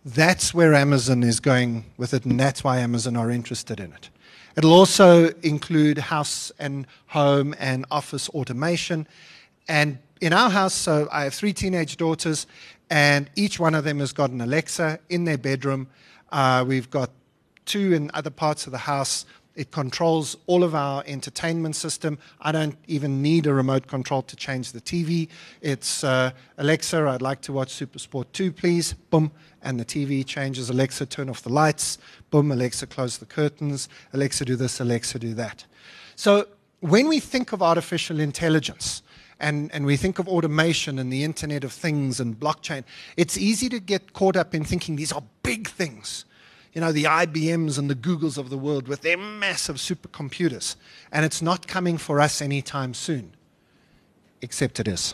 [0.06, 4.12] That's where Amazon is going with it, and that's why Amazon are interested in it.
[4.56, 9.08] It'll also include house and home and office automation.
[9.68, 12.46] And in our house, so I have three teenage daughters,
[12.92, 15.88] and each one of them has got an Alexa in their bedroom.
[16.32, 17.10] Uh, we've got
[17.66, 19.26] two in other parts of the house.
[19.58, 22.20] It controls all of our entertainment system.
[22.40, 25.30] I don't even need a remote control to change the TV.
[25.62, 28.94] It's uh, Alexa, I'd like to watch Supersport 2, please.
[28.94, 29.32] Boom.
[29.64, 30.70] And the TV changes.
[30.70, 31.98] Alexa, turn off the lights.
[32.30, 32.52] Boom.
[32.52, 33.90] Alexa, close the curtains.
[34.14, 34.80] Alexa, do this.
[34.80, 35.66] Alexa, do that.
[36.16, 36.48] So
[36.82, 39.02] when we think of artificial intelligence,
[39.40, 42.84] and, and we think of automation and the Internet of Things and blockchain,
[43.18, 46.26] it's easy to get caught up in thinking these are big things
[46.74, 50.76] you know, the IBMs and the Googles of the world with their massive supercomputers.
[51.12, 53.34] And it's not coming for us anytime soon,
[54.42, 55.14] except it is.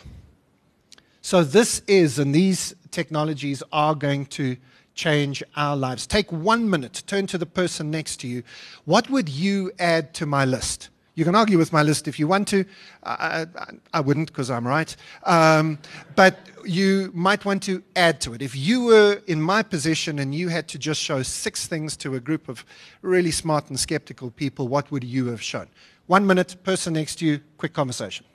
[1.22, 4.58] So, this is, and these technologies are going to
[4.94, 6.06] change our lives.
[6.06, 8.44] Take one minute, turn to the person next to you.
[8.86, 10.90] What would you add to my list?
[11.16, 12.66] You can argue with my list if you want to.
[13.04, 14.96] I, I, I wouldn't because I'm right.
[15.24, 15.78] Um,
[16.16, 18.42] but you might want to add to it.
[18.42, 22.16] If you were in my position and you had to just show six things to
[22.16, 22.66] a group of
[23.04, 25.68] really smart and skeptical people, what would you have shown?
[26.08, 28.26] One minute, person next to you, quick conversation.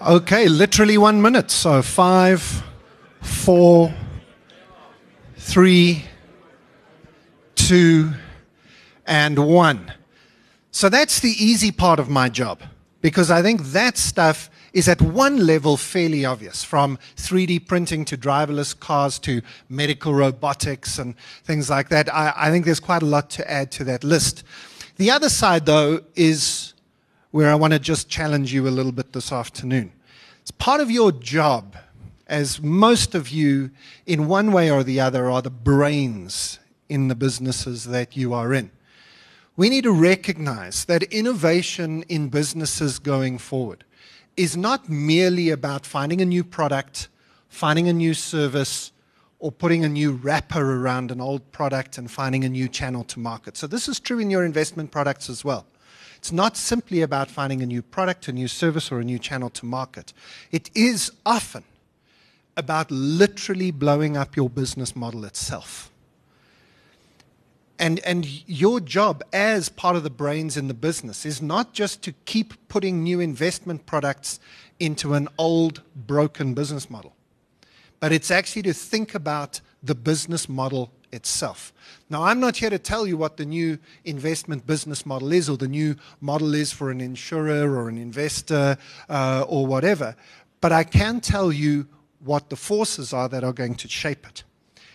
[0.00, 1.50] Okay, literally one minute.
[1.50, 2.64] So five,
[3.20, 3.94] four,
[5.36, 6.04] three,
[7.54, 8.12] two,
[9.06, 9.92] and one.
[10.70, 12.62] So that's the easy part of my job
[13.02, 18.16] because I think that stuff is at one level fairly obvious from 3D printing to
[18.16, 22.12] driverless cars to medical robotics and things like that.
[22.14, 24.44] I, I think there's quite a lot to add to that list.
[24.96, 26.72] The other side, though, is
[27.32, 29.92] where I want to just challenge you a little bit this afternoon.
[30.40, 31.76] It's part of your job,
[32.26, 33.70] as most of you,
[34.06, 38.54] in one way or the other, are the brains in the businesses that you are
[38.54, 38.70] in
[39.56, 43.84] we need to recognize that innovation in businesses going forward
[44.36, 47.08] is not merely about finding a new product,
[47.48, 48.92] finding a new service,
[49.38, 53.18] or putting a new wrapper around an old product and finding a new channel to
[53.18, 53.56] market.
[53.56, 55.66] So, this is true in your investment products as well.
[56.16, 59.50] It's not simply about finding a new product, a new service, or a new channel
[59.50, 60.12] to market.
[60.52, 61.64] It is often
[62.56, 65.91] about literally blowing up your business model itself.
[67.82, 72.00] And, and your job as part of the brains in the business is not just
[72.02, 74.38] to keep putting new investment products
[74.78, 77.16] into an old, broken business model,
[77.98, 81.72] but it's actually to think about the business model itself.
[82.08, 85.56] Now, I'm not here to tell you what the new investment business model is or
[85.56, 90.14] the new model is for an insurer or an investor uh, or whatever,
[90.60, 91.88] but I can tell you
[92.20, 94.44] what the forces are that are going to shape it.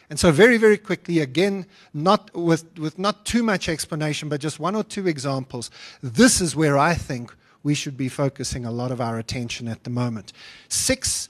[0.09, 4.59] And so, very, very quickly, again, not with, with not too much explanation, but just
[4.59, 5.69] one or two examples,
[6.01, 9.83] this is where I think we should be focusing a lot of our attention at
[9.83, 10.31] the moment.
[10.69, 11.27] Six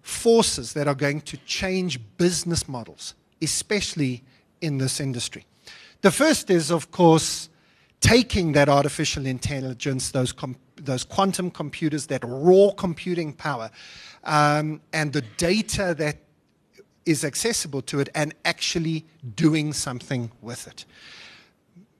[0.00, 4.22] forces that are going to change business models, especially
[4.60, 5.44] in this industry.
[6.02, 7.48] The first is, of course,
[8.00, 13.70] taking that artificial intelligence, those, com- those quantum computers, that raw computing power,
[14.24, 16.16] um, and the data that
[17.06, 19.04] is accessible to it and actually
[19.36, 20.84] doing something with it.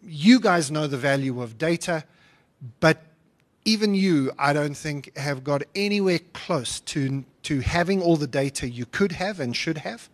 [0.02, 2.04] You guys know the value of data,
[2.80, 3.02] but
[3.64, 8.68] even you, I don't think, have got anywhere close to, to having all the data
[8.68, 10.08] you could have and should have,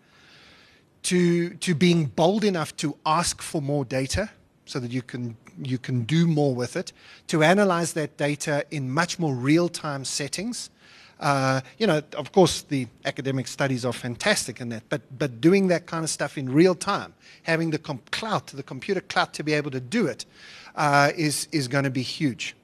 [1.05, 4.31] to, to being bold enough to ask for more data
[4.65, 6.93] so that you can, you can do more with it,
[7.29, 10.71] to analyze that data in much more real time settings
[11.19, 15.69] Uh, you know, of course, the academic studies are fantastic in that, but, but doing
[15.69, 19.55] that kind of stuff in real time, having the clout, the computer clout to be
[19.55, 20.27] able to do it,
[20.75, 22.55] uh, is is going to be huge.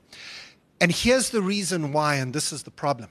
[0.80, 3.08] And here's the reason why, and this is the problem,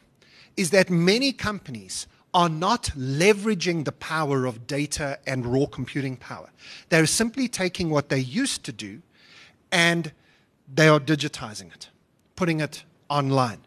[0.58, 6.50] is that many companies are not leveraging the power of data and raw computing power.
[6.90, 9.02] They're simply taking what they used to do
[9.72, 10.12] and
[10.74, 11.90] they are digitizing it,
[12.36, 13.60] putting it online.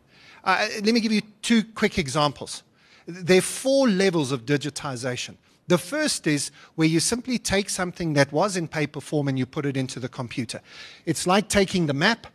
[0.45, 2.63] Uh, let me give you two quick examples.
[3.07, 5.37] There are four levels of digitization.
[5.67, 9.47] The first is where you simply take something that was in paper form and you
[9.47, 10.61] put it into the computer.
[11.07, 12.27] It's like taking the map,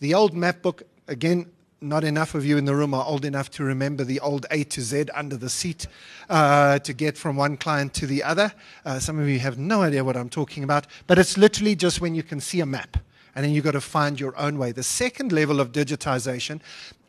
[0.00, 1.46] the old map book, again,
[1.80, 4.64] not enough of you in the room are old enough to remember the old A
[4.64, 5.86] to Z under the seat
[6.28, 8.52] uh, to get from one client to the other.
[8.84, 12.00] Uh, some of you have no idea what I'm talking about, but it's literally just
[12.00, 12.98] when you can see a map
[13.34, 14.72] and then you've got to find your own way.
[14.72, 16.60] The second level of digitization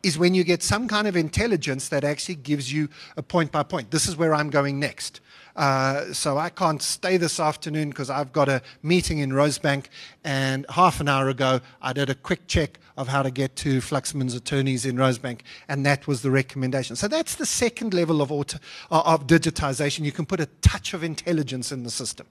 [0.06, 3.64] is when you get some kind of intelligence that actually gives you a point by
[3.64, 3.90] point.
[3.90, 5.20] This is where I'm going next.
[5.56, 9.86] Uh, so I can't stay this afternoon because I've got a meeting in Rosebank.
[10.22, 13.80] And half an hour ago, I did a quick check of how to get to
[13.80, 16.94] Fluxman's attorneys in Rosebank, and that was the recommendation.
[16.94, 18.58] So that's the second level of, auto,
[18.92, 20.04] uh, of digitization.
[20.04, 22.28] You can put a touch of intelligence in the system.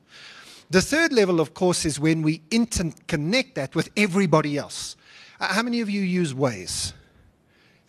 [0.69, 4.95] The third level, of course, is when we interconnect that with everybody else.
[5.41, 6.93] Uh, how many of you use Waze?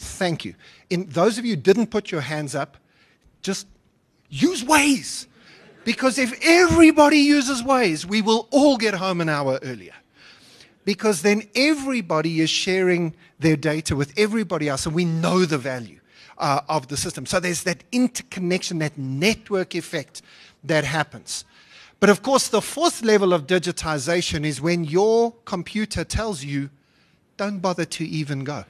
[0.06, 0.54] Thank you.
[0.88, 2.76] In those of you didn't put your hands up,
[3.42, 3.66] just
[4.28, 5.26] use Waze.
[5.84, 9.94] Because if everybody uses Waze, we will all get home an hour earlier.
[10.84, 16.00] Because then everybody is sharing their data with everybody else, and we know the value
[16.38, 17.26] uh, of the system.
[17.26, 20.22] So there's that interconnection, that network effect
[20.64, 21.44] that happens.
[21.98, 26.70] But of course, the fourth level of digitization is when your computer tells you,
[27.36, 28.64] don't bother to even go.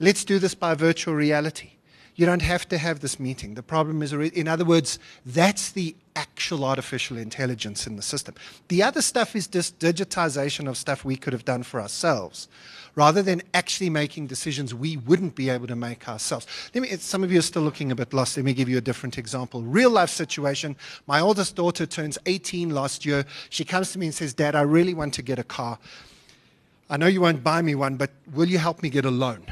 [0.00, 1.70] Let's do this by virtual reality.
[2.18, 3.54] You don't have to have this meeting.
[3.54, 8.34] The problem is, in other words, that's the actual artificial intelligence in the system.
[8.66, 12.48] The other stuff is just digitization of stuff we could have done for ourselves,
[12.96, 16.48] rather than actually making decisions we wouldn't be able to make ourselves.
[16.74, 18.36] Let me, some of you are still looking a bit lost.
[18.36, 19.62] Let me give you a different example.
[19.62, 20.74] Real life situation.
[21.06, 23.26] My oldest daughter turns 18 last year.
[23.48, 25.78] She comes to me and says, Dad, I really want to get a car.
[26.90, 29.44] I know you won't buy me one, but will you help me get a loan?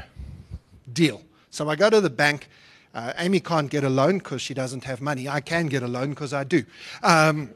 [0.91, 1.21] Deal.
[1.49, 2.47] So I go to the bank.
[2.93, 5.27] Uh, Amy can't get a loan because she doesn't have money.
[5.27, 6.63] I can get a loan because I do.
[7.03, 7.51] Um,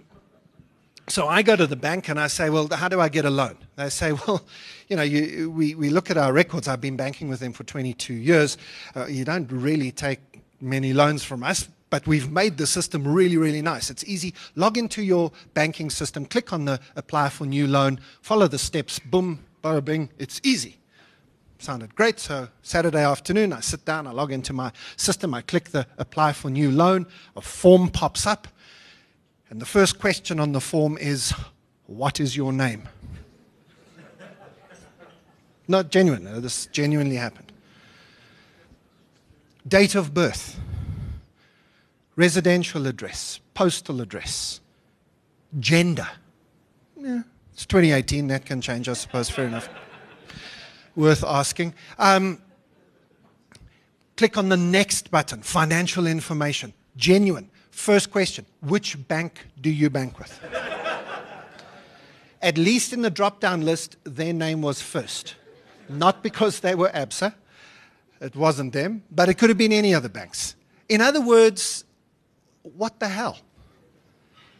[1.07, 3.29] so I go to the bank and I say, Well, how do I get a
[3.29, 3.57] loan?
[3.75, 4.45] They say, Well,
[4.87, 6.67] you know, you, we, we look at our records.
[6.67, 8.57] I've been banking with them for 22 years.
[8.95, 10.19] Uh, you don't really take
[10.61, 13.89] many loans from us, but we've made the system really, really nice.
[13.89, 14.33] It's easy.
[14.55, 18.99] Log into your banking system, click on the apply for new loan, follow the steps,
[18.99, 20.09] boom, bada bing.
[20.17, 20.77] It's easy
[21.61, 22.19] sounded great.
[22.19, 26.33] So Saturday afternoon, I sit down, I log into my system, I click the apply
[26.33, 28.47] for new loan, a form pops up,
[29.49, 31.33] and the first question on the form is,
[31.85, 32.89] What is your name?
[35.67, 37.51] Not genuine, this genuinely happened.
[39.67, 40.59] Date of birth,
[42.15, 44.61] residential address, postal address,
[45.59, 46.07] gender.
[46.97, 47.21] Yeah,
[47.53, 49.69] it's 2018, that can change, I suppose, fair enough
[50.95, 51.73] worth asking.
[51.97, 52.41] Um,
[54.17, 57.49] click on the next button, financial information, genuine.
[57.71, 60.39] First question Which bank do you bank with?
[62.41, 65.35] At least in the drop down list, their name was first.
[65.87, 67.33] Not because they were ABSA,
[68.19, 70.55] it wasn't them, but it could have been any other banks.
[70.89, 71.83] In other words,
[72.63, 73.39] what the hell?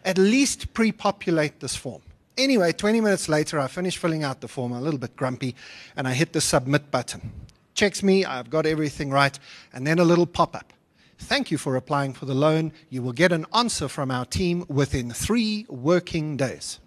[0.03, 2.01] At least pre populate this form.
[2.37, 5.55] Anyway, 20 minutes later, I finish filling out the form, a little bit grumpy,
[5.95, 7.31] and I hit the submit button.
[7.73, 9.37] Checks me, I've got everything right,
[9.73, 10.71] and then a little pop up.
[11.17, 12.71] Thank you for applying for the loan.
[12.89, 16.79] You will get an answer from our team within three working days.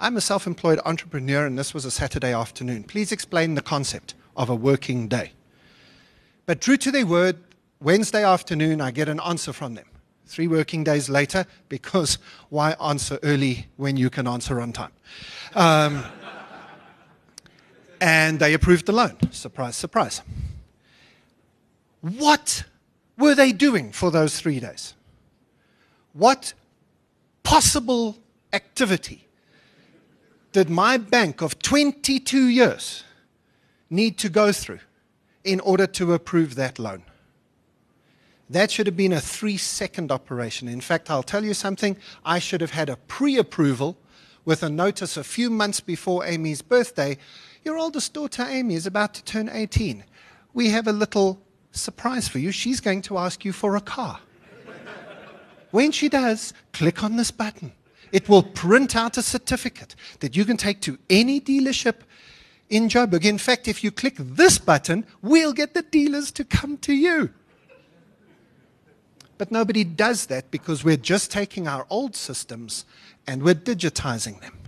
[0.00, 2.84] I'm a self employed entrepreneur, and this was a Saturday afternoon.
[2.84, 5.32] Please explain the concept of a working day.
[6.46, 7.38] But true to their word,
[7.80, 9.86] Wednesday afternoon, I get an answer from them
[10.28, 12.18] three working days later because
[12.50, 14.92] why answer early when you can answer on time?
[15.54, 16.04] Um,
[18.00, 19.16] and they approved the loan.
[19.32, 20.22] Surprise, surprise.
[22.00, 22.64] What
[23.16, 24.94] were they doing for those three days?
[26.12, 26.52] What
[27.42, 28.18] possible
[28.52, 29.26] activity
[30.52, 33.04] did my bank of 22 years
[33.90, 34.80] need to go through
[35.44, 37.02] in order to approve that loan?
[38.50, 40.68] That should have been a three second operation.
[40.68, 41.96] In fact, I'll tell you something.
[42.24, 43.98] I should have had a pre approval
[44.44, 47.18] with a notice a few months before Amy's birthday.
[47.62, 50.04] Your oldest daughter, Amy, is about to turn 18.
[50.54, 51.42] We have a little
[51.72, 54.20] surprise for you, she's going to ask you for a car.
[55.70, 57.72] when she does, click on this button.
[58.10, 61.96] It will print out a certificate that you can take to any dealership
[62.70, 63.26] in Joburg.
[63.26, 67.34] In fact, if you click this button, we'll get the dealers to come to you.
[69.38, 72.84] But nobody does that because we're just taking our old systems
[73.26, 74.58] and we're digitizing them.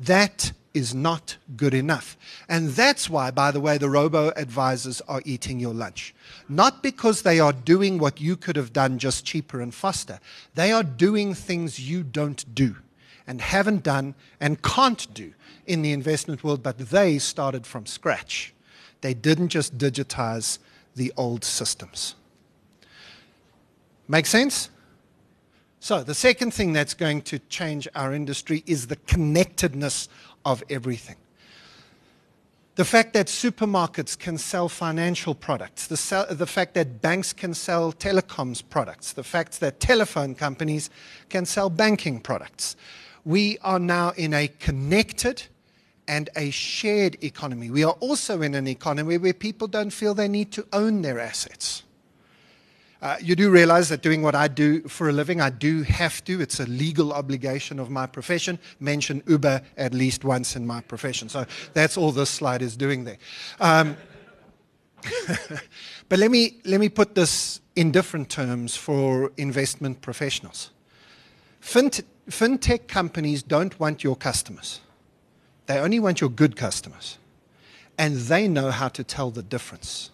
[0.00, 2.16] That is not good enough.
[2.48, 6.14] And that's why, by the way, the robo advisors are eating your lunch.
[6.48, 10.18] Not because they are doing what you could have done just cheaper and faster.
[10.54, 12.76] They are doing things you don't do
[13.26, 15.34] and haven't done and can't do
[15.66, 18.54] in the investment world, but they started from scratch.
[19.02, 20.58] They didn't just digitize
[20.96, 22.14] the old systems.
[24.08, 24.70] Make sense?
[25.80, 30.08] So, the second thing that's going to change our industry is the connectedness
[30.44, 31.16] of everything.
[32.74, 37.52] The fact that supermarkets can sell financial products, the, sell, the, fact that banks can
[37.52, 40.88] sell telecoms products, the fact that telephone companies
[41.28, 42.76] can sell banking products.
[43.24, 45.42] We are now in a connected
[46.08, 47.70] and a shared economy.
[47.70, 51.20] We are also in an economy where people don't feel they need to own their
[51.20, 51.82] assets.
[53.02, 56.22] Uh, you do realize that doing what I do for a living, I do have
[56.24, 60.80] to, it's a legal obligation of my profession, mention Uber at least once in my
[60.82, 61.28] profession.
[61.28, 61.44] So
[61.74, 63.18] that's all this slide is doing there.
[63.58, 63.96] Um,
[66.08, 70.70] but let me, let me put this in different terms for investment professionals.
[71.58, 74.78] Fint- fintech companies don't want your customers,
[75.66, 77.18] they only want your good customers.
[77.98, 80.10] And they know how to tell the difference.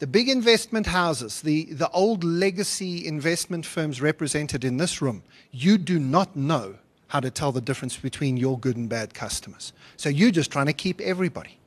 [0.00, 5.22] The big investment houses, the, the old legacy investment firms represented in this room,
[5.52, 6.74] you do not know
[7.08, 9.72] how to tell the difference between your good and bad customers.
[9.96, 11.58] So you're just trying to keep everybody.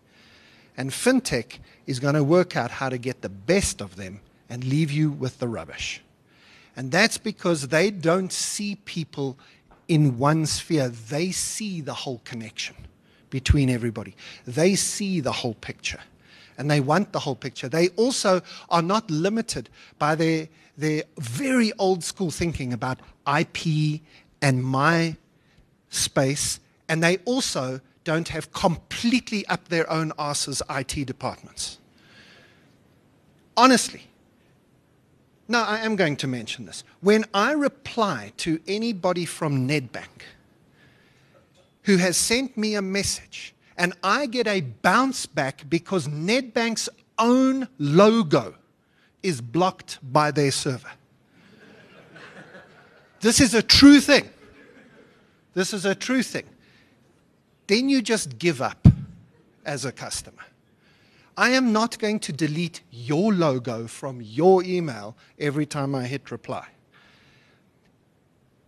[0.76, 4.20] And fintech is going to work out how to get the best of them
[4.50, 6.02] and leave you with the rubbish.
[6.76, 9.38] And that's because they don't see people
[9.88, 12.76] in one sphere, they see the whole connection
[13.30, 14.16] between everybody,
[14.46, 16.00] they see the whole picture
[16.58, 17.70] and they want the whole picture.
[17.70, 23.00] They also are not limited by their, their very old school thinking about
[23.40, 24.02] IP
[24.42, 25.16] and my
[25.90, 31.78] space, and they also don't have completely up their own asses IT departments.
[33.56, 34.04] Honestly,
[35.48, 36.84] now I am going to mention this.
[37.02, 40.24] When I reply to anybody from Nedbank
[41.84, 47.68] who has sent me a message and I get a bounce back because Nedbank's own
[47.78, 48.56] logo
[49.22, 50.92] is blocked by their server.
[53.22, 54.30] this is a true thing.
[55.54, 56.46] This is a true thing.
[57.68, 58.88] Then you just give up
[59.66, 60.44] as a customer.
[61.36, 66.32] I am not going to delete your logo from your email every time I hit
[66.32, 66.68] reply.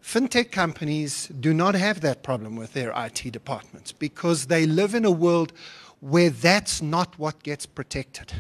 [0.09, 5.05] Fintech companies do not have that problem with their IT departments because they live in
[5.05, 5.53] a world
[5.99, 8.33] where that's not what gets protected.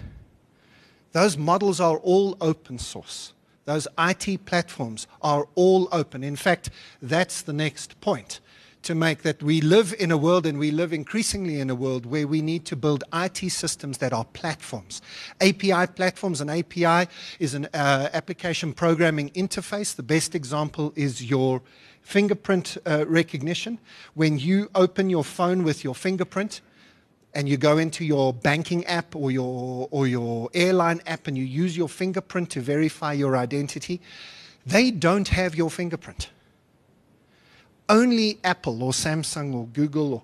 [1.11, 3.33] Those models are all open source.
[3.65, 6.23] Those IT platforms are all open.
[6.23, 6.71] In fact,
[7.03, 8.39] that's the next point
[8.81, 12.05] to make that we live in a world and we live increasingly in a world
[12.05, 15.01] where we need to build IT systems that are platforms.
[15.41, 17.09] API platforms, an API
[17.39, 19.95] is an uh, application programming interface.
[19.95, 21.61] The best example is your
[22.01, 23.79] fingerprint uh, recognition.
[24.13, 26.61] When you open your phone with your fingerprint,
[27.35, 31.43] and you go into your banking app or your, or your airline app and you
[31.43, 34.01] use your fingerprint to verify your identity,
[34.65, 36.31] they don't have your fingerprint
[37.89, 40.23] only Apple or Samsung or Google or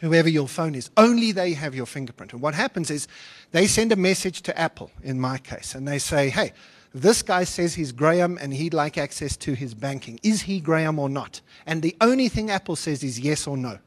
[0.00, 2.32] whoever your phone is, only they have your fingerprint.
[2.32, 3.08] And what happens is
[3.50, 6.52] they send a message to Apple, in my case, and they say, hey,
[6.94, 10.20] this guy says he's Graeme and he'd like access to his banking.
[10.22, 11.40] Is he Graeme or not?
[11.66, 13.78] And the only thing Apple says is yes or no.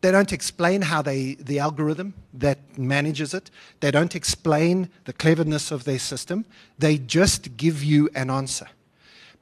[0.00, 3.50] They don't explain how they, the algorithm that manages it,
[3.80, 6.44] they don't explain the cleverness of their system.
[6.78, 8.68] They just give you an answer.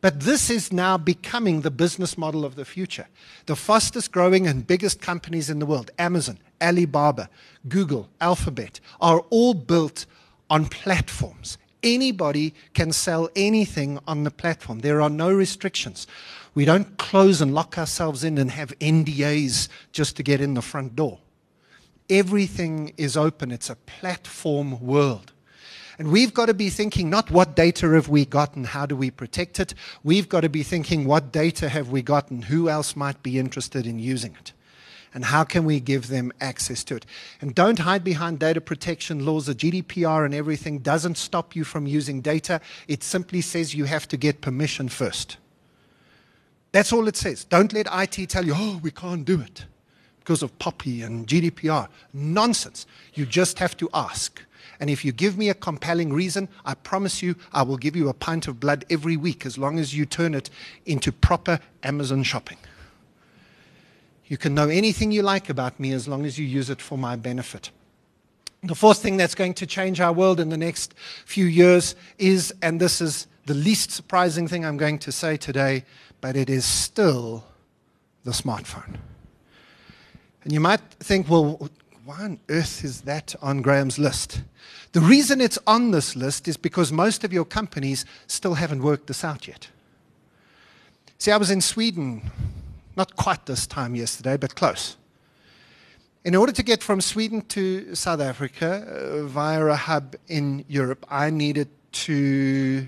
[0.07, 3.09] But this is now becoming the business model of the future.
[3.47, 7.29] The fastest growing and biggest companies in the world, Amazon, Alibaba,
[7.67, 10.07] Google, Alphabet, are all built
[10.49, 11.59] on platforms.
[11.83, 14.79] Anybody can sell anything on the platform.
[14.79, 16.07] There are no restrictions.
[16.55, 20.63] We don't close and lock ourselves in and have NDAs just to get in the
[20.63, 21.19] front door.
[22.09, 23.51] Everything is open.
[23.51, 25.33] It's a platform world.
[25.99, 29.11] And we've got to be thinking not what data have we gotten, how do we
[29.11, 29.75] protect it?
[30.05, 33.87] We've got to be thinking what data have we gotten, who else might be interested
[33.87, 34.53] in using it.
[35.15, 37.07] And how can we give them access to it?
[37.41, 39.47] And don't hide behind data protection laws.
[39.47, 42.61] The GDPR and everything doesn't stop you from using data.
[42.87, 45.39] It simply says you have to get permission first.
[46.73, 47.45] That's all it says.
[47.45, 49.65] Don't let IT tell you, oh, we can't do it
[50.19, 51.89] because of POPI and GDPR.
[52.13, 52.85] Nonsense.
[53.15, 54.43] You just have to ask.
[54.81, 58.09] And if you give me a compelling reason, I promise you I will give you
[58.09, 60.51] a pint of blood every week as long as you turn it
[60.85, 62.59] into proper Amazon shopping.
[64.27, 66.99] You can know anything you like about me as long as you use it for
[66.99, 67.71] my benefit.
[68.63, 72.53] The fourth thing that's going to change our world in the next few years is,
[72.63, 75.85] and this is the least surprising thing I'm going to say today,
[76.21, 77.45] but it is still
[78.25, 78.97] the smartphone.
[80.43, 81.71] And you might think, well,
[82.07, 84.43] why on earth is that on Graeme's list?
[84.93, 89.09] The reason it's on this list is because most of your companies still haven't worked
[89.09, 89.69] this out yet.
[91.19, 92.31] See, I was in Sweden,
[92.97, 94.97] not quite this time yesterday, but close.
[96.25, 101.05] In order to get from Sweden to South Africa uh, via a hub in Europe,
[101.11, 101.69] I needed
[102.07, 102.87] to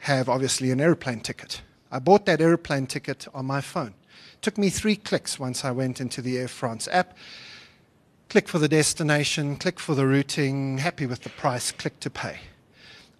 [0.00, 1.62] have obviously an airplane ticket.
[1.90, 3.94] I bought that airplane ticket on my phone.
[4.34, 7.16] It took me three clicks once I went into the Air France app.
[8.28, 12.36] Click for the destination, click for the routing, happy with the price, click to pay.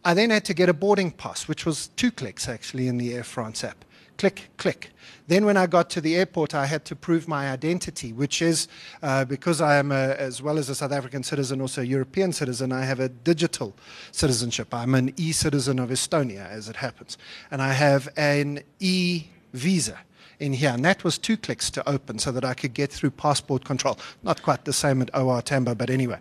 [0.05, 3.15] I then had to get a boarding pass, which was two clicks actually in the
[3.15, 3.87] Air France app.
[4.19, 4.91] Click, click.
[5.27, 8.69] Then, when I got to the airport, I had to prove my identity, which is
[9.03, 12.33] uh, because I am, a, as well as a South African citizen, also a European
[12.33, 13.75] citizen, I have a digital
[14.13, 14.75] citizenship.
[14.75, 17.17] I'm an e citizen of Estonia, as it happens.
[17.51, 19.99] And I have an e visa
[20.41, 20.71] in here.
[20.71, 23.99] And that was two clicks to open so that I could get through passport control.
[24.23, 26.19] Not quite the same at OR Tambo, but anyway.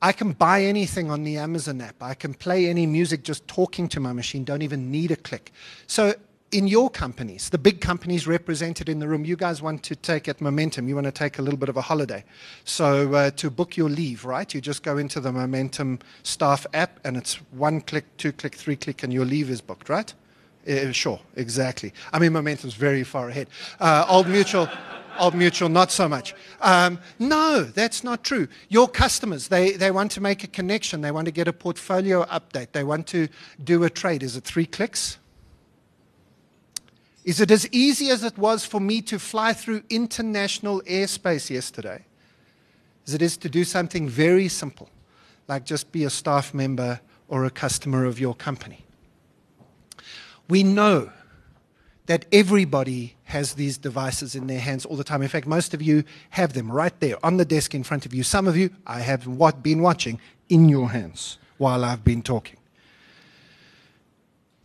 [0.00, 2.02] I can buy anything on the Amazon app.
[2.02, 5.52] I can play any music just talking to my machine, don't even need a click.
[5.86, 6.14] So,
[6.50, 10.28] in your companies, the big companies represented in the room, you guys want to take
[10.28, 12.24] at Momentum, you want to take a little bit of a holiday.
[12.64, 17.00] So, uh, to book your leave, right, you just go into the Momentum staff app
[17.04, 20.12] and it's one click, two click, three click, and your leave is booked, right?
[20.68, 21.92] Uh, sure, exactly.
[22.12, 23.48] I mean, Momentum's very far ahead.
[23.80, 24.68] Uh, Old Mutual.
[25.18, 26.34] Old Mutual, not so much.
[26.60, 28.48] Um, no, that's not true.
[28.68, 31.02] Your customers, they, they want to make a connection.
[31.02, 32.72] They want to get a portfolio update.
[32.72, 33.28] They want to
[33.62, 34.22] do a trade.
[34.22, 35.18] Is it three clicks?
[37.24, 42.04] Is it as easy as it was for me to fly through international airspace yesterday
[43.06, 44.88] as it is to do something very simple,
[45.46, 48.84] like just be a staff member or a customer of your company?
[50.52, 51.10] We know
[52.04, 55.22] that everybody has these devices in their hands all the time.
[55.22, 58.12] In fact, most of you have them right there on the desk in front of
[58.12, 58.22] you.
[58.22, 62.58] Some of you, I have what, been watching in your hands while I've been talking.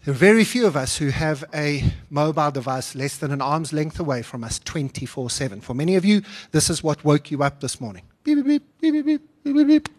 [0.04, 3.72] There are very few of us who have a mobile device less than an arm's
[3.72, 5.62] length away from us 24 7.
[5.62, 6.22] For many of you,
[6.52, 8.04] this is what woke you up this morning.
[8.26, 9.22] Beep, beep, beep, beep, beep,
[9.56, 9.90] beep, beep.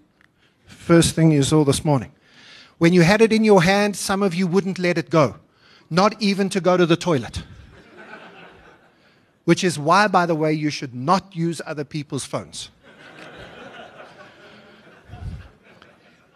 [0.66, 2.12] First thing you saw this morning.
[2.76, 5.36] When you had it in your hand, some of you wouldn't let it go
[5.90, 7.42] not even to go to the toilet.
[9.44, 12.70] Which is why, by the way, you should not use other people's phones.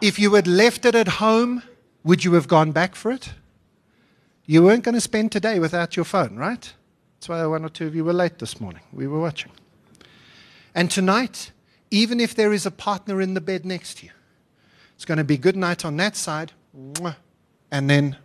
[0.01, 1.61] if you had left it at home,
[2.03, 3.33] would you have gone back for it?
[4.45, 6.73] You weren't going to spend today without your phone, right?
[7.15, 8.81] That's why one or two of you were late this morning.
[8.91, 9.51] We were watching.
[10.75, 11.51] And tonight,
[11.91, 14.11] even if there is a partner in the bed next to you,
[14.95, 16.51] it's going to be good night on that side,
[17.71, 18.17] and then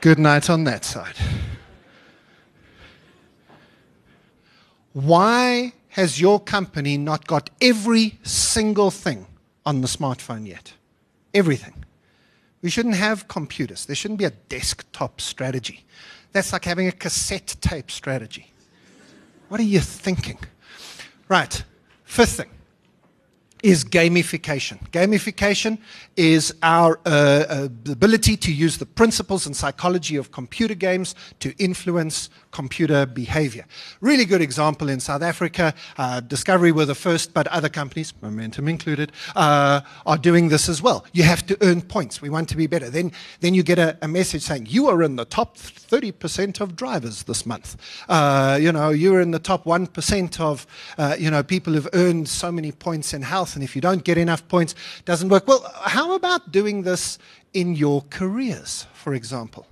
[0.00, 1.16] Good night on that side.
[4.92, 9.26] Why has your company not got every single thing
[9.66, 10.74] on the smartphone yet?
[11.34, 11.84] Everything.
[12.62, 13.86] We shouldn't have computers.
[13.86, 15.84] There shouldn't be a desktop strategy.
[16.32, 18.52] That's like having a cassette tape strategy.
[19.48, 20.38] What are you thinking?
[21.28, 21.62] Right.
[22.04, 22.50] Fifth thing
[23.62, 24.78] is gamification.
[24.90, 25.78] Gamification
[26.16, 31.54] is our uh, uh, ability to use the principles and psychology of computer games to
[31.58, 33.64] influence computer behavior.
[34.00, 35.74] Really good example in South Africa.
[35.96, 40.82] Uh, Discovery were the first, but other companies, Momentum included, uh, are doing this as
[40.82, 41.04] well.
[41.12, 42.22] You have to earn points.
[42.22, 42.90] We want to be better.
[42.90, 46.76] Then, then you get a, a message saying, you are in the top 30% of
[46.76, 47.76] drivers this month.
[48.08, 52.28] Uh, you know, you're in the top 1% of, uh, you know, people who've earned
[52.28, 53.47] so many points in health.
[53.54, 54.74] And if you don't get enough points,
[55.04, 55.46] doesn't work.
[55.46, 57.18] Well, how about doing this
[57.52, 59.66] in your careers, for example?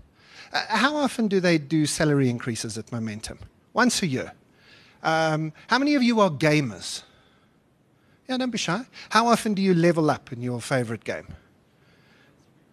[0.53, 3.39] Uh, how often do they do salary increases at Momentum?
[3.73, 4.33] Once a year.
[5.03, 7.03] Um, how many of you are gamers?
[8.29, 8.85] Yeah, don't be shy.
[9.11, 11.29] How often do you level up in your favorite game?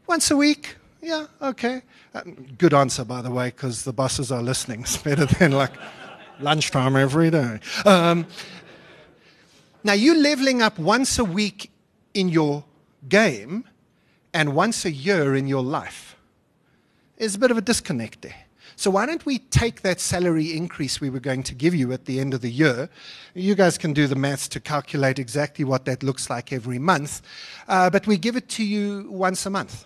[0.08, 0.78] Once a week?
[1.02, 1.82] Yeah, okay.
[2.16, 2.22] Uh,
[2.58, 4.82] good answer, by the way, because the bosses are listening.
[4.84, 5.74] It's better than like
[6.40, 7.60] lunchtime every day.
[7.86, 8.26] Um,
[9.84, 11.72] now, you leveling up once a week
[12.14, 12.64] in your
[13.10, 13.66] game
[14.34, 16.16] and once a year in your life.
[17.18, 18.36] There's a bit of a disconnect there.
[18.76, 22.06] So why don't we take that salary increase we were going to give you at
[22.06, 22.90] the end of the year?
[23.34, 27.22] You guys can do the maths to calculate exactly what that looks like every month,
[27.68, 29.86] uh, but we give it to you once a month.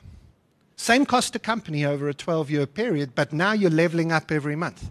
[0.78, 4.56] Same cost to company over a 12 year period, but now you're leveling up every
[4.56, 4.90] month.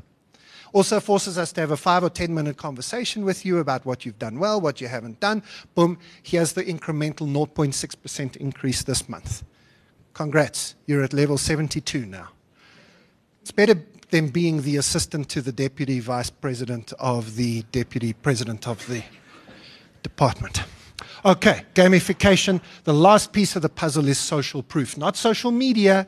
[0.76, 4.04] Also forces us to have a five or 10 minute conversation with you about what
[4.04, 5.42] you've done well, what you haven't done.
[5.74, 9.42] Boom, here's the incremental 0.6% increase this month.
[10.12, 12.28] Congrats, you're at level 72 now.
[13.40, 18.68] It's better than being the assistant to the deputy vice president of the deputy president
[18.68, 19.02] of the
[20.02, 20.62] department.
[21.24, 22.60] Okay, gamification.
[22.84, 26.06] The last piece of the puzzle is social proof, not social media.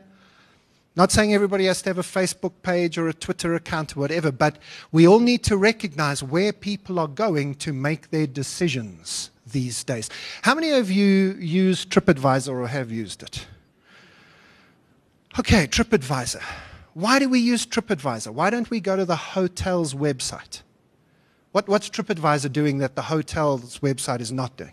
[0.99, 4.33] Not saying everybody has to have a Facebook page or a Twitter account or whatever,
[4.33, 4.59] but
[4.91, 10.11] we all need to recognize where people are going to make their decisions these days.
[10.43, 13.47] How many of you use TripAdvisor or have used it?
[15.39, 16.43] Okay, TripAdvisor.
[16.95, 18.33] Why do we use TripAdvisor?
[18.33, 20.63] Why don't we go to the hotel's website?
[21.53, 24.73] What, what's TripAdvisor doing that the hotel's website is not doing?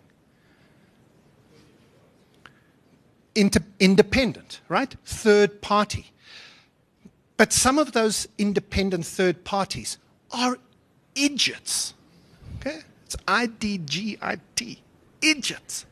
[3.36, 4.96] Inter independent, right?
[5.06, 6.14] Third party.
[7.38, 9.98] But some of those independent third parties
[10.32, 10.58] are
[11.16, 11.94] idiots.
[12.60, 12.80] Okay?
[13.06, 14.82] It's I D G I T.
[15.22, 15.86] Idiots.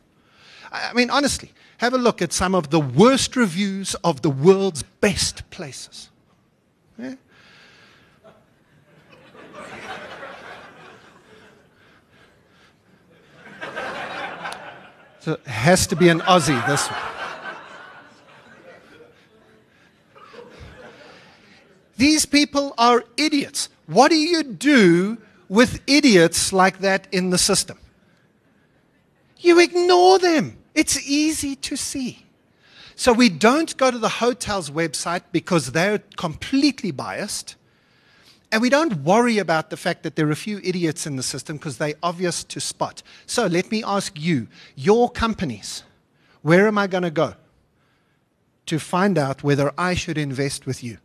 [0.72, 4.82] I mean, honestly, have a look at some of the worst reviews of the world's
[5.00, 6.10] best places.
[15.20, 17.13] So it has to be an Aussie, this one.
[21.96, 23.68] These people are idiots.
[23.86, 25.18] What do you do
[25.48, 27.78] with idiots like that in the system?
[29.38, 30.58] You ignore them.
[30.74, 32.24] It's easy to see.
[32.96, 37.56] So we don't go to the hotel's website because they're completely biased.
[38.50, 41.22] And we don't worry about the fact that there are a few idiots in the
[41.22, 43.02] system because they're obvious to spot.
[43.26, 45.82] So let me ask you, your companies,
[46.42, 47.34] where am I going to go
[48.66, 50.98] to find out whether I should invest with you?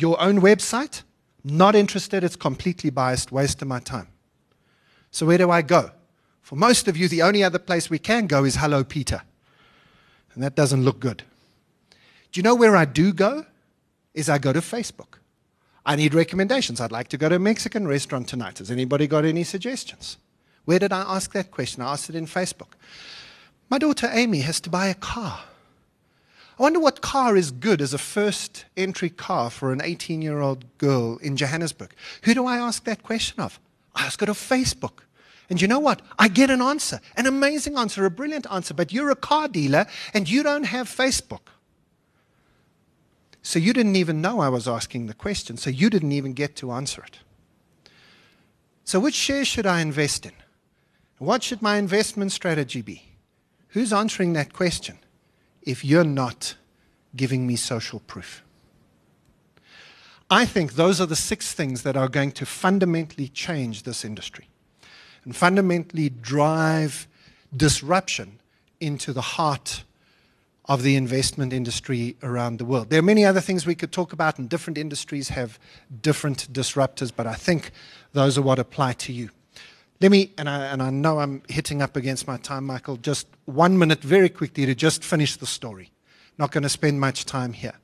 [0.00, 1.02] Your own website?
[1.44, 4.08] Not interested, it's completely biased, waste of my time.
[5.10, 5.90] So where do I go?
[6.42, 9.22] For most of you, the only other place we can go is Hello Peter.
[10.34, 11.22] And that doesn't look good.
[12.32, 13.46] Do you know where I do go?
[14.14, 15.18] Is I go to Facebook.
[15.86, 16.80] I need recommendations.
[16.80, 18.58] I'd like to go to a Mexican restaurant tonight.
[18.58, 20.18] Has anybody got any suggestions?
[20.64, 21.82] Where did I ask that question?
[21.82, 22.74] I asked it in Facebook.
[23.70, 25.40] My daughter Amy has to buy a car.
[26.58, 30.40] I wonder what car is good as a first entry car for an 18 year
[30.40, 31.94] old girl in Johannesburg.
[32.24, 33.60] Who do I ask that question of?
[33.94, 35.00] I ask it of Facebook.
[35.48, 36.02] And you know what?
[36.18, 39.86] I get an answer, an amazing answer, a brilliant answer, but you're a car dealer
[40.12, 41.48] and you don't have Facebook.
[43.42, 46.56] So you didn't even know I was asking the question, so you didn't even get
[46.56, 47.18] to answer it.
[48.84, 50.32] So, which shares should I invest in?
[51.18, 53.02] What should my investment strategy be?
[53.68, 54.98] Who's answering that question?
[55.62, 56.54] If you're not
[57.16, 58.44] giving me social proof.
[60.30, 64.48] I think those are the six things that are going to fundamentally change this industry
[65.24, 67.08] and fundamentally drive
[67.56, 68.38] disruption
[68.80, 69.84] into the heart
[70.66, 72.90] of the investment industry around the world.
[72.90, 75.58] There are many other things we could talk about, and different industries have
[76.02, 77.70] different disruptors, but I think
[78.12, 79.30] those are what apply to you.
[80.00, 83.26] Let me, and I, and I know I'm hitting up against my time, Michael, just
[83.46, 85.90] one minute very quickly to just finish the story.
[86.38, 87.74] Not going to spend much time here.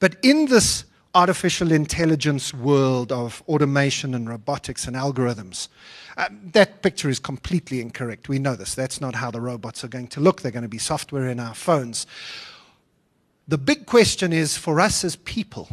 [0.00, 5.68] But in this artificial intelligence world of automation and robotics and algorithms,
[6.16, 8.30] uh, that picture is completely incorrect.
[8.30, 8.74] We know this.
[8.74, 10.40] That's not how the robots are going to look.
[10.40, 12.06] They're going to be software in our phones.
[13.46, 15.68] The big question is for us as people,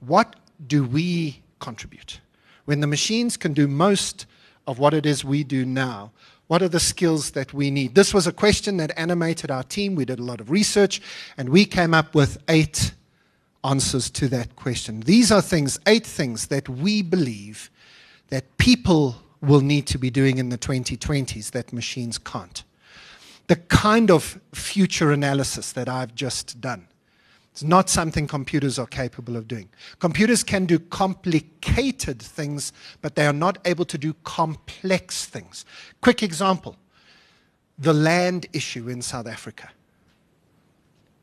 [0.00, 0.34] what
[0.66, 2.20] do we contribute?
[2.64, 4.26] When the machines can do most
[4.68, 6.12] of what it is we do now.
[6.46, 7.94] What are the skills that we need?
[7.94, 9.94] This was a question that animated our team.
[9.94, 11.00] We did a lot of research
[11.38, 12.92] and we came up with eight
[13.64, 15.00] answers to that question.
[15.00, 17.70] These are things, eight things that we believe
[18.28, 22.62] that people will need to be doing in the 2020s that machines can't.
[23.46, 26.88] The kind of future analysis that I've just done
[27.58, 29.68] it's not something computers are capable of doing.
[29.98, 35.64] Computers can do complicated things, but they are not able to do complex things.
[36.00, 36.76] Quick example
[37.76, 39.70] the land issue in South Africa.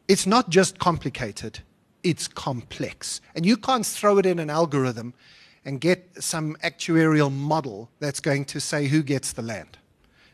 [0.10, 1.60] it's not just complicated,
[2.04, 3.22] it's complex.
[3.34, 5.14] And you can't throw it in an algorithm
[5.64, 9.78] and get some actuarial model that's going to say who gets the land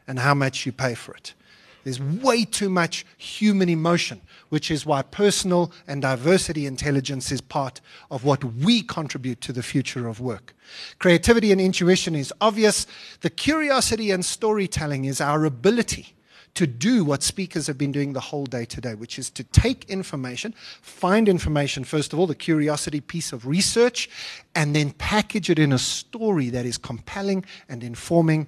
[0.07, 1.35] and how much you pay for it.
[1.83, 7.81] There's way too much human emotion, which is why personal and diversity intelligence is part
[8.09, 10.53] of what we contribute to the future of work.
[10.99, 12.85] Creativity and intuition is obvious.
[13.21, 16.15] The curiosity and storytelling is our ability
[16.53, 19.85] to do what speakers have been doing the whole day today, which is to take
[19.85, 24.09] information, find information, first of all, the curiosity piece of research,
[24.53, 28.47] and then package it in a story that is compelling and informing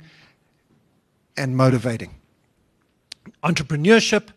[1.37, 2.13] and motivating
[3.43, 4.29] entrepreneurship,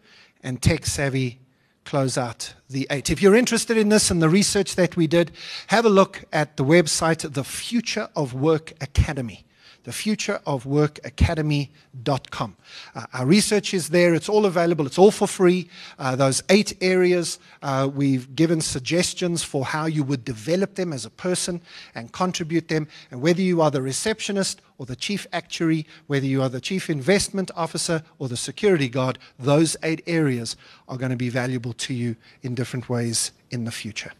[0.43, 1.39] and tech savvy
[1.85, 3.11] close out the eight.
[3.11, 5.31] If you're interested in this and the research that we did,
[5.69, 9.46] have a look at the website, The Future of Work Academy
[9.87, 12.57] thefutureofworkacademy.com.
[12.95, 14.13] Uh, our research is there.
[14.15, 14.85] It's all available.
[14.87, 15.71] It's all for free.
[15.99, 21.07] Uh, those eight areas, uh, we've given suggestions for how you would develop them as
[21.07, 21.61] a person
[21.95, 22.89] and contribute them.
[23.11, 26.91] And whether you are the receptionist or the chief actuary, whether you are the chief
[26.91, 30.57] investment officer or the security guard, those eight areas
[30.89, 34.11] are going to be valuable to you in different ways in the future.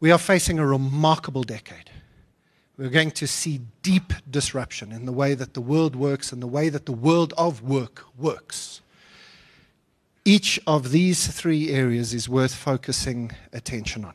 [0.00, 1.88] We are facing a remarkable decade.
[2.76, 6.48] We're going to see deep disruption in the way that the world works and the
[6.48, 8.80] way that the world of work works.
[10.24, 14.14] Each of these three areas is worth focusing attention on.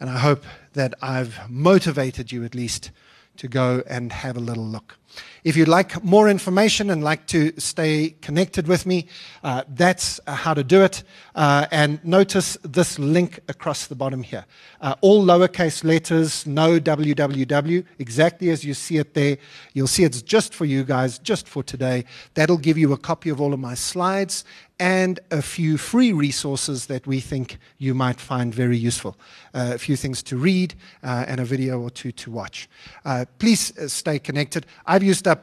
[0.00, 2.90] And I hope that I've motivated you at least
[3.36, 4.98] to go and have a little look.
[5.44, 9.06] If you'd like more information and like to stay connected with me,
[9.44, 11.02] uh, that's uh, how to do it.
[11.34, 14.44] Uh, and notice this link across the bottom here.
[14.80, 19.38] Uh, all lowercase letters, no www, exactly as you see it there.
[19.72, 22.04] You'll see it's just for you guys, just for today.
[22.34, 24.44] That'll give you a copy of all of my slides
[24.78, 29.16] and a few free resources that we think you might find very useful.
[29.54, 32.68] Uh, a few things to read uh, and a video or two to watch.
[33.04, 34.66] Uh, please stay connected.
[34.84, 35.40] I've used up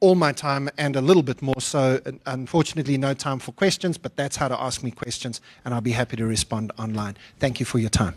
[0.00, 4.16] all my time and a little bit more, so unfortunately, no time for questions, but
[4.16, 7.16] that's how to ask me questions, and I'll be happy to respond online.
[7.38, 8.14] Thank you for your time.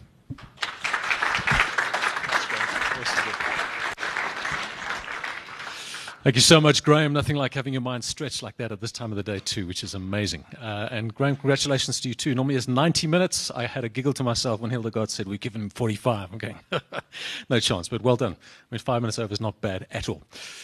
[6.27, 7.13] Thank you so much, Graeme.
[7.13, 9.65] Nothing like having your mind stretched like that at this time of the day, too,
[9.65, 10.43] which is amazing.
[10.61, 12.35] Uh, and Graeme, congratulations to you, too.
[12.35, 13.49] Normally it's 90 minutes.
[13.51, 16.33] I had a giggle to myself when Hildegard said we've given him 45.
[16.33, 16.59] I'm going,
[17.49, 18.33] no chance, but well done.
[18.33, 20.21] I mean, five minutes over is not bad at all.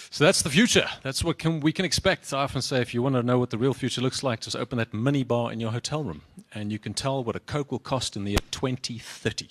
[0.09, 0.85] So that's the future.
[1.01, 2.33] That's what can, we can expect.
[2.33, 4.57] I often say if you want to know what the real future looks like, just
[4.57, 7.71] open that mini bar in your hotel room, and you can tell what a Coke
[7.71, 9.47] will cost in the year 2030.